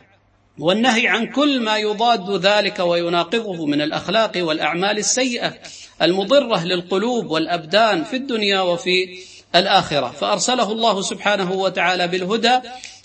[0.59, 5.55] والنهي عن كل ما يضاد ذلك ويناقضه من الأخلاق والأعمال السيئة
[6.03, 9.19] المضرة للقلوب والأبدان في الدنيا وفي
[9.55, 10.09] الآخرة.
[10.09, 12.61] فأرسله الله سبحانه وتعالى بالهدى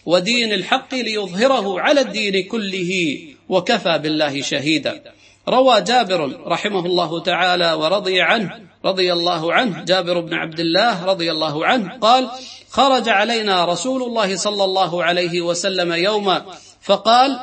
[0.05, 3.19] ودين الحق ليظهره على الدين كله
[3.49, 5.01] وكفى بالله شهيدا.
[5.49, 11.31] روى جابر رحمه الله تعالى ورضي عنه رضي الله عنه جابر بن عبد الله رضي
[11.31, 12.29] الله عنه قال
[12.69, 16.45] خرج علينا رسول الله صلى الله عليه وسلم يوما
[16.81, 17.39] فقال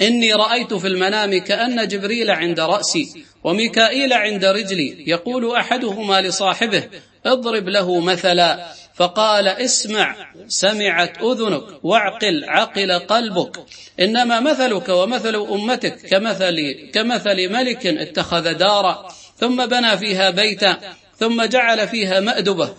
[0.00, 6.84] إني رأيت في المنام كأن جبريل عند رأسي وميكائيل عند رجلي يقول أحدهما لصاحبه
[7.26, 10.16] اضرب له مثلا فقال اسمع
[10.48, 13.64] سمعت أذنك واعقل عقل قلبك.
[14.00, 16.56] إنما مثلك ومثل أمتك كمثل
[16.94, 20.78] كمثل ملك اتخذ دارا ثم بنى فيها بيتا
[21.16, 22.74] ثم جعل فيها مأدبة.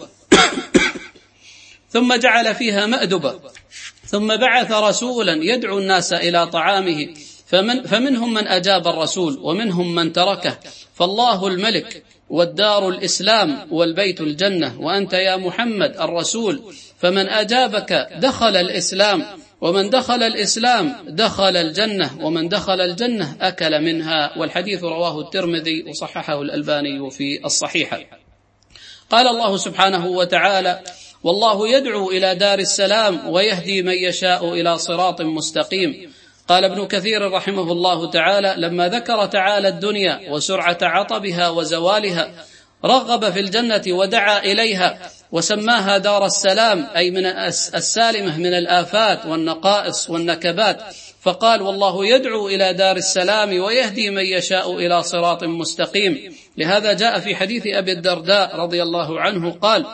[1.89, 3.39] ثم جعل فيها مأدبة.
[4.05, 7.07] ثم بعث رسولا يدعو الناس إلى طعامه.
[7.47, 10.57] فمن فمنهم من أجاب الرسول ومنهم من تركه.
[10.95, 12.03] فالله الملك
[12.33, 14.81] والدار الإسلام والبيت الجنة.
[14.81, 19.25] وأنت يا محمد الرسول فمن أجابك دخل الإسلام
[19.61, 24.37] ومن دخل الإسلام دخل الجنة ومن دخل الجنة أكل منها.
[24.37, 27.99] والحديث رواه الترمذي وصححه الألباني في الصحيحه
[29.09, 30.79] قال الله سبحانه وتعالى
[31.23, 36.12] والله يدعو إلى دار السلام ويهدي من يشاء إلى صراط مستقيم.
[36.53, 42.45] قال ابن كثير رحمه الله تعالى لما ذكر تعالى الدنيا وسرعة عطبها وزوالها
[42.85, 47.25] رغب في الجنة ودعا إليها وسماها دار السلام أي من
[47.75, 50.81] السالمة من الآفات والنقائص والنكبات.
[51.21, 56.35] فقال والله يدعو إلى دار السلام ويهدي من يشاء إلى صراط مستقيم.
[56.57, 59.85] لهذا جاء في حديث أبي الدرداء رضي الله عنه قال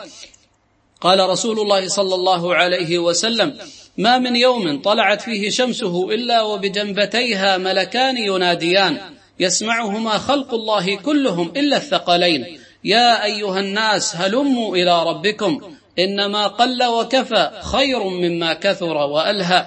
[1.00, 3.58] قال رسول الله صلى الله عليه وسلم
[3.98, 8.98] ما من يوم طلعت فيه شمسه إلا وبجنبتيها ملكان يناديان.
[9.40, 12.46] يسمعهما خلق الله كلهم إلا الثقلين.
[12.84, 15.60] يا أيها الناس هلموا إلى ربكم.
[15.98, 19.66] إنما قل وكفى خير مما كثر وألهى.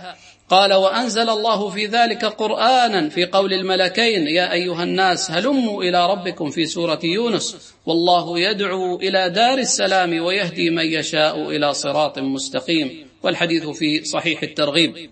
[0.49, 4.27] قال وأنزل الله في ذلك قرآنا في قول الملكين.
[4.27, 7.73] يا أيها الناس هلموا إلى ربكم في سورة يونس.
[7.85, 13.12] والله يدعو إلى دار السلام ويهدي من يشاء إلى صراط مستقيم.
[13.23, 15.09] والحديث في صحيح الترغيب.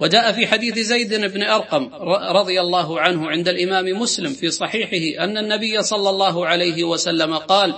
[0.00, 1.90] وجاء في حديث زيد بن أرقم
[2.30, 7.74] رضي الله عنه عند الإمام مسلم في صحيحه أن النبي صلى الله عليه وسلم قال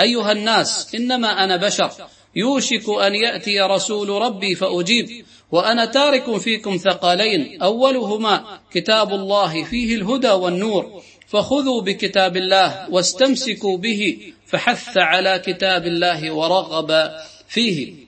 [0.00, 1.90] أيها الناس إنما أنا بشر.
[2.36, 5.24] يوشك أن يأتي رسول ربي فأجيب.
[5.52, 11.02] وأنا تارك فيكم ثقالين أولهما كتاب الله فيه الهدى والنور.
[11.26, 17.10] فخذوا بكتاب الله واستمسكوا به فحث على كتاب الله ورغب
[17.48, 18.05] فيه.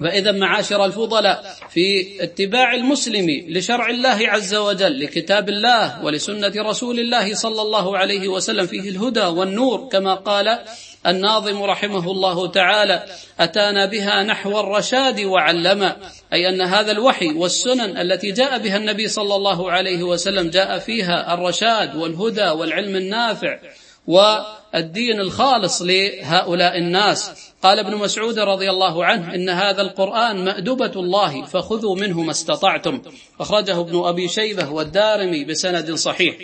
[0.00, 7.34] فإذا معاشر الفضلاء في اتباع المسلم لشرع الله عز وجل لكتاب الله ولسنة رسول الله
[7.34, 10.58] صلى الله عليه وسلم فيه الهدى والنور كما قال
[11.06, 13.06] الناظم رحمه الله تعالى
[13.40, 15.96] أتانا بها نحو الرشاد وعلما
[16.32, 21.34] أي أن هذا الوحي والسنن التي جاء بها النبي صلى الله عليه وسلم جاء فيها
[21.34, 23.58] الرشاد والهدى والعلم النافع
[24.06, 27.30] والدين الخالص لهؤلاء الناس.
[27.66, 33.02] قال ابن مسعود رضي الله عنه إن هذا القرآن مأدبة الله فخذوا منه ما استطعتم.
[33.40, 36.36] أخرجه ابن أبي شيبة والدارمي بسند صحيح.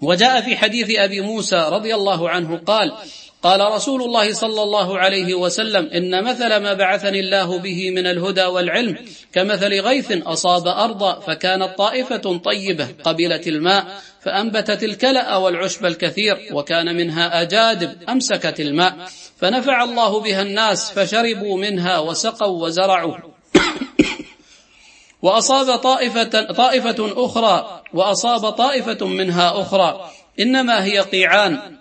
[0.00, 2.92] وجاء في حديث أبي موسى رضي الله عنه قال
[3.42, 8.44] قال رسول الله صلى الله عليه وسلم إن مثل ما بعثني الله به من الهدى
[8.44, 8.96] والعلم
[9.32, 17.42] كمثل غيث أصاب ارضا فكانت طائفة طيبة قبلت الماء فأنبتت الكلأ والعشب الكثير وكان منها
[17.42, 18.96] أجادب أمسكت الماء.
[19.40, 23.16] فنفع الله بها الناس فشربوا منها وسقوا وزرعوا.
[25.22, 30.10] وأصاب طائفه طائفة أخرى وأصاب طائفة منها أخرى.
[30.40, 31.76] إنما هي قيعان.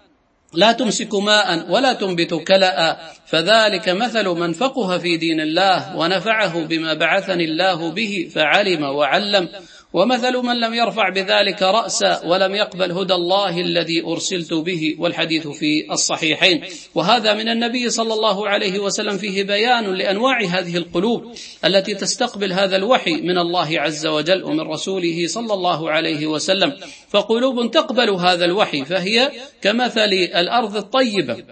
[0.54, 3.00] لا تمسك ماء ولا تنبت كلأ.
[3.26, 9.50] فذلك مثل من فقه في دين الله ونفعه بما بعثني الله به فعلم وعلم.
[9.94, 15.92] ومثل من لم يرفع بذلك راسا ولم يقبل هدى الله الذي أرسلت به والحديث في
[15.92, 16.62] الصحيحين.
[16.96, 21.34] وهذا من النبي صلى الله عليه وسلم فيه بيان لأنواع هذه القلوب
[21.66, 26.74] التي تستقبل هذا الوحي من الله عز وجل ومن رسوله صلى الله عليه وسلم.
[27.10, 29.32] فقلوب تقبل هذا الوحي فهي
[29.62, 31.44] كمثل الأرض الطيبة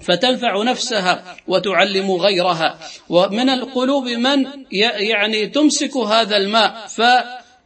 [0.00, 2.78] فتنفع نفسها وتعلم غيرها.
[3.08, 7.02] ومن القلوب من يعني تمسك هذا الماء ف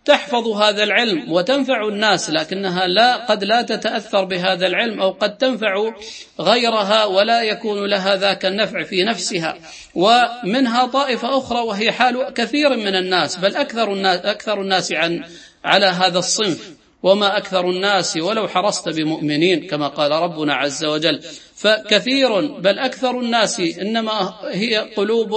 [0.09, 5.93] تحفظ هذا العلم وتنفع الناس لكنها لا قد لا تتأثر بهذا العلم أو قد تنفع
[6.41, 9.59] غيرها ولا يكون لها ذاك النفع في نفسها.
[9.95, 15.25] ومنها طائفة أخرى وهي حال كثير من الناس بل أكثر الناس أكثر الناس عن
[15.65, 16.73] على هذا الصنف.
[17.03, 21.21] وما أكثر الناس ولو حرصت بمؤمنين كما قال ربنا عز وجل.
[21.55, 25.33] فكثير بل أكثر الناس إنما هي قلوب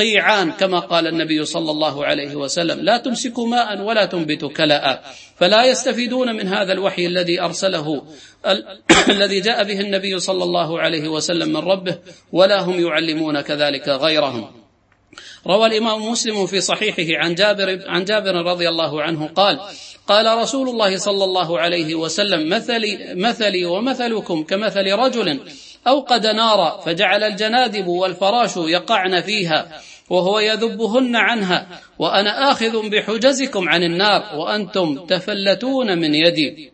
[0.00, 2.80] قيعان كما قال النبي صلى الله عليه وسلم.
[2.80, 5.04] لا تمسك ماء ولا تنبت كلاء.
[5.36, 8.02] فلا يستفيدون من هذا الوحي الذي أرسله
[9.14, 11.98] الذي جاء به النبي صلى الله عليه وسلم من ربه
[12.32, 14.60] ولا هم يعلمون كذلك غيرهم.
[15.46, 19.60] روى الإمام مسلم في صحيحه عن جابر عن جابر رضي الله عنه قال
[20.08, 25.40] قال رسول الله صلى الله عليه وسلم مثلي مثلي ومثلكم كمثل رجل
[25.86, 29.80] أوقد نارا فجعل الجنادب والفراش يقعن فيها
[30.10, 36.72] وهو يذبهن عنها وأنا آخذ بحجزكم عن النار وأنتم تفلتون من يدي.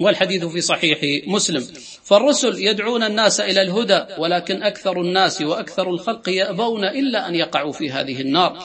[0.00, 1.66] والحديث في صحيح مسلم.
[2.04, 7.90] فالرسل يدعون الناس إلى الهدى ولكن أكثر الناس وأكثر الخلق يأبون إلا أن يقعوا في
[7.90, 8.58] هذه النار.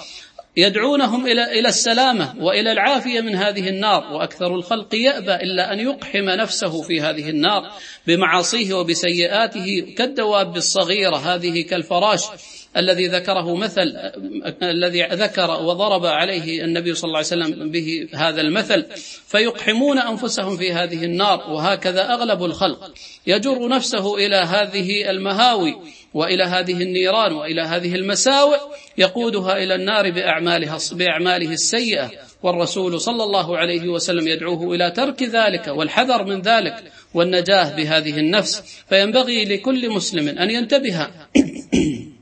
[0.58, 6.30] يدعونهم إلى إلى السلامة وإلى العافية من هذه النار وأكثر الخلق يأبى إلا أن يقحم
[6.30, 7.72] نفسه في هذه النار.
[8.08, 12.22] بمعاصيه وبسيئاته كالدواب الصغيرة هذه كالفراش.
[12.78, 13.82] الذي ذكره مثل
[14.64, 18.86] الذي ذكر وضرب عليه النبي صلى الله عليه وسلم به هذا المثل
[19.28, 22.92] فيقحمون أنفسهم في هذه النار وهكذا أغلب الخلق.
[23.28, 25.76] يجر نفسه إلى هذه المهاوي
[26.14, 28.58] وإلى هذه النيران وإلى هذه المساوئ
[28.98, 32.12] يقودها إلى النار بأعمالها بأعماله السيئة.
[32.44, 38.64] والرسول صلى الله عليه وسلم يدعوه إلى ترك ذلك والحذر من ذلك والنجاة بهذه النفس.
[38.90, 41.08] فينبغي لكل مسلم أن ينتبه.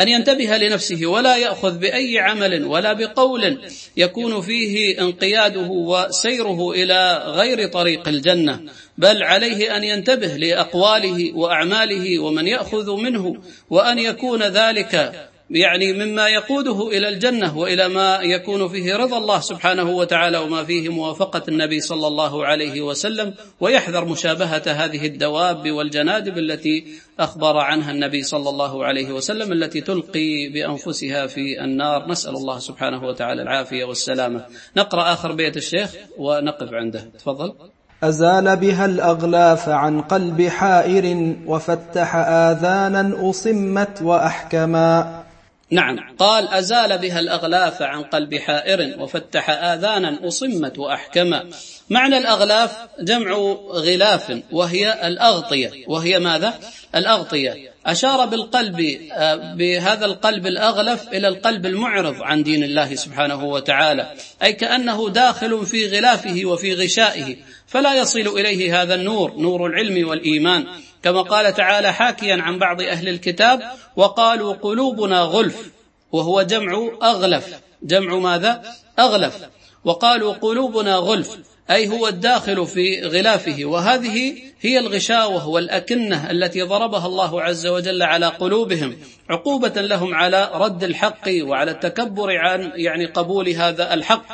[0.00, 3.58] أن ينتبه لنفسه ولا يأخذ بأي عمل ولا بقول
[3.96, 8.60] يكون فيه انقياده وسيره إلى غير طريق الجنة
[8.98, 13.36] بل عليه أن ينتبه لأقواله وأعماله ومن يأخذ منه
[13.70, 19.90] وأن يكون ذلك يعني مما يقوده إلى الجنة وإلى ما يكون فيه رضا الله سبحانه
[19.90, 26.84] وتعالى وما فيه موافقة النبي صلى الله عليه وسلم ويحذر مشابهة هذه الدواب والجنادب التي
[27.20, 32.08] أخبر عنها النبي صلى الله عليه وسلم التي تلقي بأنفسها في النار.
[32.08, 34.44] نسأل الله سبحانه وتعالى العافية والسلامة.
[34.76, 37.10] نقرأ آخر بيت الشيخ ونقف عنده.
[37.18, 37.54] تفضل.
[38.02, 45.23] أزال بها الأغلاف عن قلب حائر وفتح آذانا أصمت وأحكما.
[45.70, 45.98] نعم.
[46.18, 51.44] قال أزال بها الأغلاف عن قلب حائر وفتح آذانا أصمت وأحكما
[51.90, 53.32] معنى الأغلاف جمع
[53.70, 55.70] غلاف وهي الأغطية.
[55.86, 56.54] وهي ماذا؟
[56.94, 57.74] الأغطية.
[57.86, 58.80] أشار بالقلب
[59.12, 64.12] آه، بهذا القلب الأغلف إلى القلب المعرض عن دين الله سبحانه وتعالى.
[64.42, 67.36] أي كأنه داخل في غلافه وفي غشائه.
[67.66, 70.66] فلا يصل إليه هذا النور نور العلم والإيمان.
[71.04, 73.62] كما قال تعالى حاكيا عن بعض أهل الكتاب
[73.96, 75.70] وقالوا قلوبنا غلف
[76.12, 77.60] وهو جمع أغلف.
[77.82, 78.62] جمع ماذا؟
[78.98, 79.38] أغلف.
[79.84, 81.38] وقالوا قلوبنا غلف
[81.70, 83.64] أي هو الداخل في غلافه.
[83.64, 88.96] وهذه هي الغشاوة والأكنة التي ضربها الله عز وجل على قلوبهم
[89.30, 94.26] عقوبة لهم على رد الحق وعلى التكبر عن يعني قبول هذا الحق.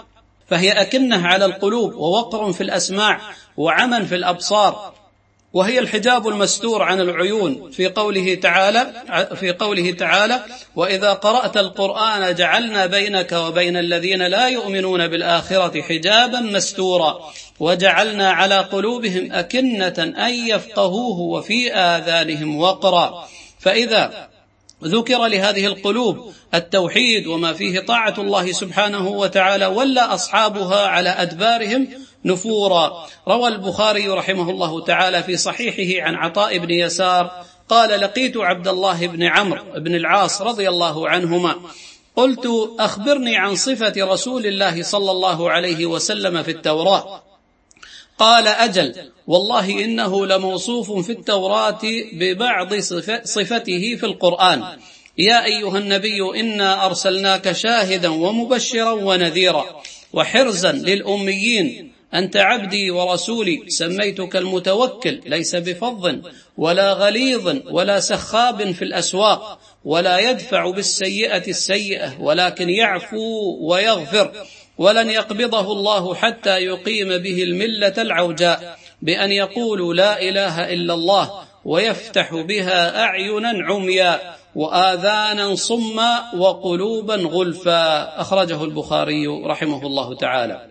[0.48, 3.20] فهي أكنة على القلوب ووقر في الأسماع
[3.56, 4.99] وعمى في الأبصار.
[5.52, 8.92] وهي الحجاب المستور عن العيون في قوله تعالى
[9.34, 10.40] في قوله تعالى
[10.76, 19.32] وإذا قرأت القرآن جعلنا بينك وبين الذين لا يؤمنون بالآخرة حجابا مستورا وجعلنا على قلوبهم
[19.32, 23.28] أكنة أن يفقهوه وفي آذانهم وقرا
[23.60, 24.28] فإذا
[24.84, 31.88] ذكر لهذه القلوب التوحيد وما فيه طاعة الله سبحانه وتعالى ولا أصحابها على أدبارهم
[32.24, 33.06] نفورا.
[33.28, 39.06] روى البخاري رحمه الله تعالى في صحيحه عن عطاء بن يسار قال لقيت عبد الله
[39.06, 41.54] بن عمرو بن العاص رضي الله عنهما.
[42.16, 42.48] قلت
[42.78, 47.22] أخبرني عن صفة رسول الله صلى الله عليه وسلم في التوراة.
[48.18, 49.10] قال أجل.
[49.26, 51.80] والله إنه لموصوف في التوراة
[52.12, 52.74] ببعض
[53.24, 54.64] صفته في القرآن.
[55.18, 59.64] يا أيها النبي إنا أرسلناك شاهدا ومبشرا ونذيرا
[60.12, 66.14] وحرزا للأميين أنت عبدي ورسولي سميتك المتوكل ليس بفظ
[66.56, 74.32] ولا غليظ ولا سخاب في الأسواق ولا يدفع بالسيئة السيئة ولكن يعفو ويغفر.
[74.78, 81.30] ولن يقبضه الله حتى يقيم به الملة العوجاء بأن يقولوا لا إله إلا الله
[81.64, 84.20] ويفتح بها أعينا عميا
[84.54, 90.69] وآذانا صما وقلوبا غلفا أخرجه البخاري رحمه الله تعالى.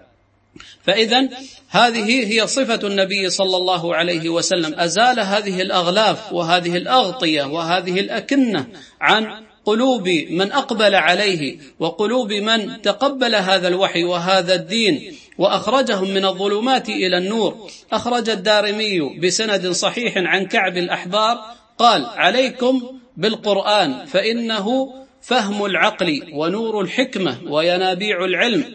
[0.84, 1.30] فإذا
[1.70, 4.74] هذه هي صفة النبي صلى الله عليه وسلم.
[4.80, 8.68] أزال هذه الأغلاف وهذه الأغطية وهذه الأكنة
[9.02, 16.90] عن قلوب من أقبل عليه وقلوب من تقبل هذا الوحي وهذا الدين وأخرجهم من الظلمات
[16.90, 17.70] إلى النور.
[17.92, 21.38] أخرج الدارمي بسند صحيح عن كعب الأحبار
[21.78, 28.74] قال عليكم بالقرآن فإنه فهم العقل ونور الحكمة وينابيع العلم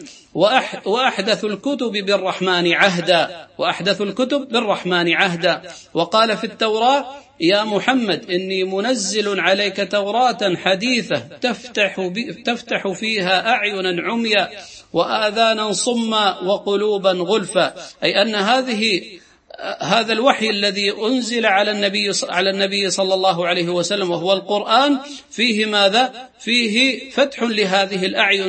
[0.84, 5.62] وأحدث الكتب بالرحمن عهدا وأحدث الكتب بالرحمن عهدا.
[5.94, 7.04] وقال في التوراة
[7.40, 12.10] يا محمد إني منزل عليك توراة حديثة تفتح,
[12.44, 14.50] تفتح فيها أعينا عميا
[14.92, 17.74] وآذانا صما وقلوبا غلفا.
[18.04, 19.02] أي أن هذه
[19.80, 24.98] هذا الوحي الذي أنزل على النبي على النبي صلى الله عليه وسلم وهو القرآن
[25.30, 28.42] فيه ماذا؟ فيه فتح لهذه الأعين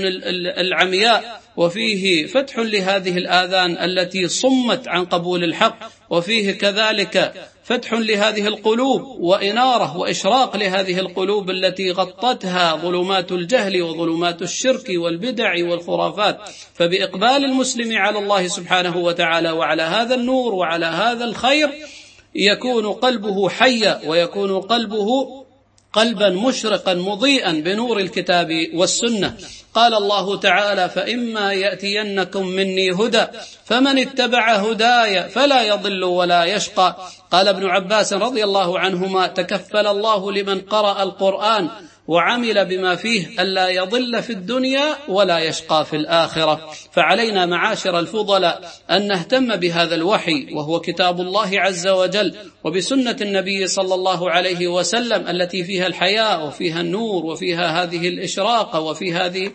[0.57, 1.44] العمياء.
[1.58, 5.78] وفيه فتح لهذه الآذان التي صمت عن قبول الحق
[6.10, 7.34] وفيه كذلك
[7.64, 16.39] فتح لهذه القلوب وإنارة وإشراق لهذه القلوب التي غطتها ظلمات الجهل وظلمات الشرك والبدع والخرافات.
[16.74, 21.70] فبإقبال المسلم على الله سبحانه وتعالى وعلى هذا النور وعلى هذا الخير
[22.36, 25.44] يكون قلبه حيا ويكون قلبه
[25.95, 29.37] قلبا مشرقا مضيئا بنور الكتاب والسنة.
[29.73, 33.25] قال الله تعالى فإما يأتينكم مني هدى
[33.65, 36.95] فمن اتبع هداي فلا يضل ولا يشقى.
[37.31, 41.69] قال ابن عباس رضي الله عنهما تكفل الله لمن قرأ القرآن
[42.08, 46.72] وعمل بما فيه الا يضل في الدنيا ولا يشقى في الآخرة.
[46.91, 53.95] فعلينا معاشر الفضلاء أن نهتم بهذا الوحي وهو كتاب الله عز وجل وبسنة النبي صلى
[53.95, 59.51] الله عليه وسلم التي فيها الحياة وفيها النور وفيها هذه الاشراقه وفي هذه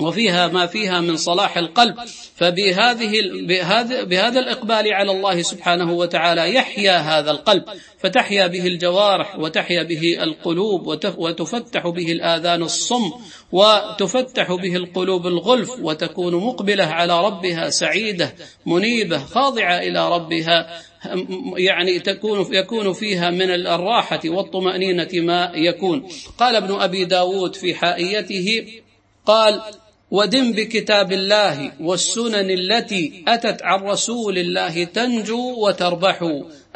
[0.00, 1.94] وفيها ما فيها من صلاح القلب.
[2.36, 3.12] فبهذه
[3.48, 7.64] بهذا, بهذا الإقبال على الله سبحانه وتعالى يحيا هذا القلب.
[7.98, 10.86] فتحيا به الجوارح وتحيا به القلوب
[11.18, 13.12] وتفتح به الآذان الصم
[13.52, 18.34] وتفتح به القلوب الغلف وتكون مقبلة على ربها سعيدة
[18.66, 20.80] منيبة خاضعة إلى ربها.
[21.56, 26.08] يعني تكون يكون فيها من الراحة والطمأنينة ما يكون.
[26.38, 28.66] قال ابن أبي داود في حائيته
[29.26, 29.62] قال
[30.14, 36.18] ودم بكتاب الله والسنن التي أتت عن رسول الله تنجو وتربح.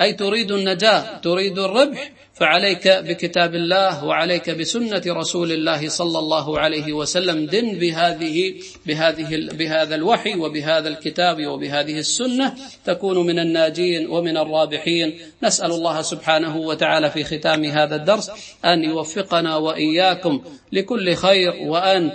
[0.00, 6.92] أي تريد النجاة تريد الربح فعليك بكتاب الله وعليك بسنة رسول الله صلى الله عليه
[6.92, 7.46] وسلم.
[7.46, 8.54] دن بهذه
[8.86, 15.18] بهذه بهذا الوحي وبهذا الكتاب وبهذه السنة تكون من الناجين ومن الرابحين.
[15.42, 18.30] نسأل الله سبحانه وتعالى في ختام هذا الدرس
[18.64, 20.42] أن يوفقنا وإياكم
[20.72, 22.12] لكل خير وأن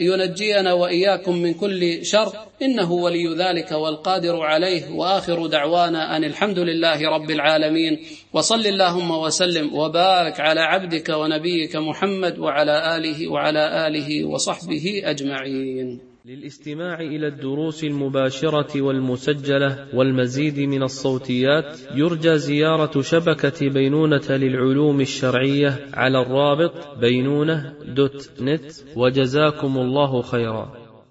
[0.00, 2.32] ينجينا وإياكم من كل شر
[2.62, 4.90] إنه ولي ذلك والقادر عليه.
[4.92, 7.98] وآخر دعوانا أن الحمد لله رب العالمين.
[8.32, 16.00] وصل اللهم وسلم وبارك على عبدك ونبيك محمد وعلى آله وعلى آله وصحبه أجمعين.
[16.26, 26.22] للاستماع إلى الدروس المباشرة والمسجلة والمزيد من الصوتيات يرجى زيارة شبكة بينونة للعلوم الشرعية على
[26.22, 28.72] الرابط بينونة دوت نت.
[28.96, 30.79] وجزاكم الله خيرا.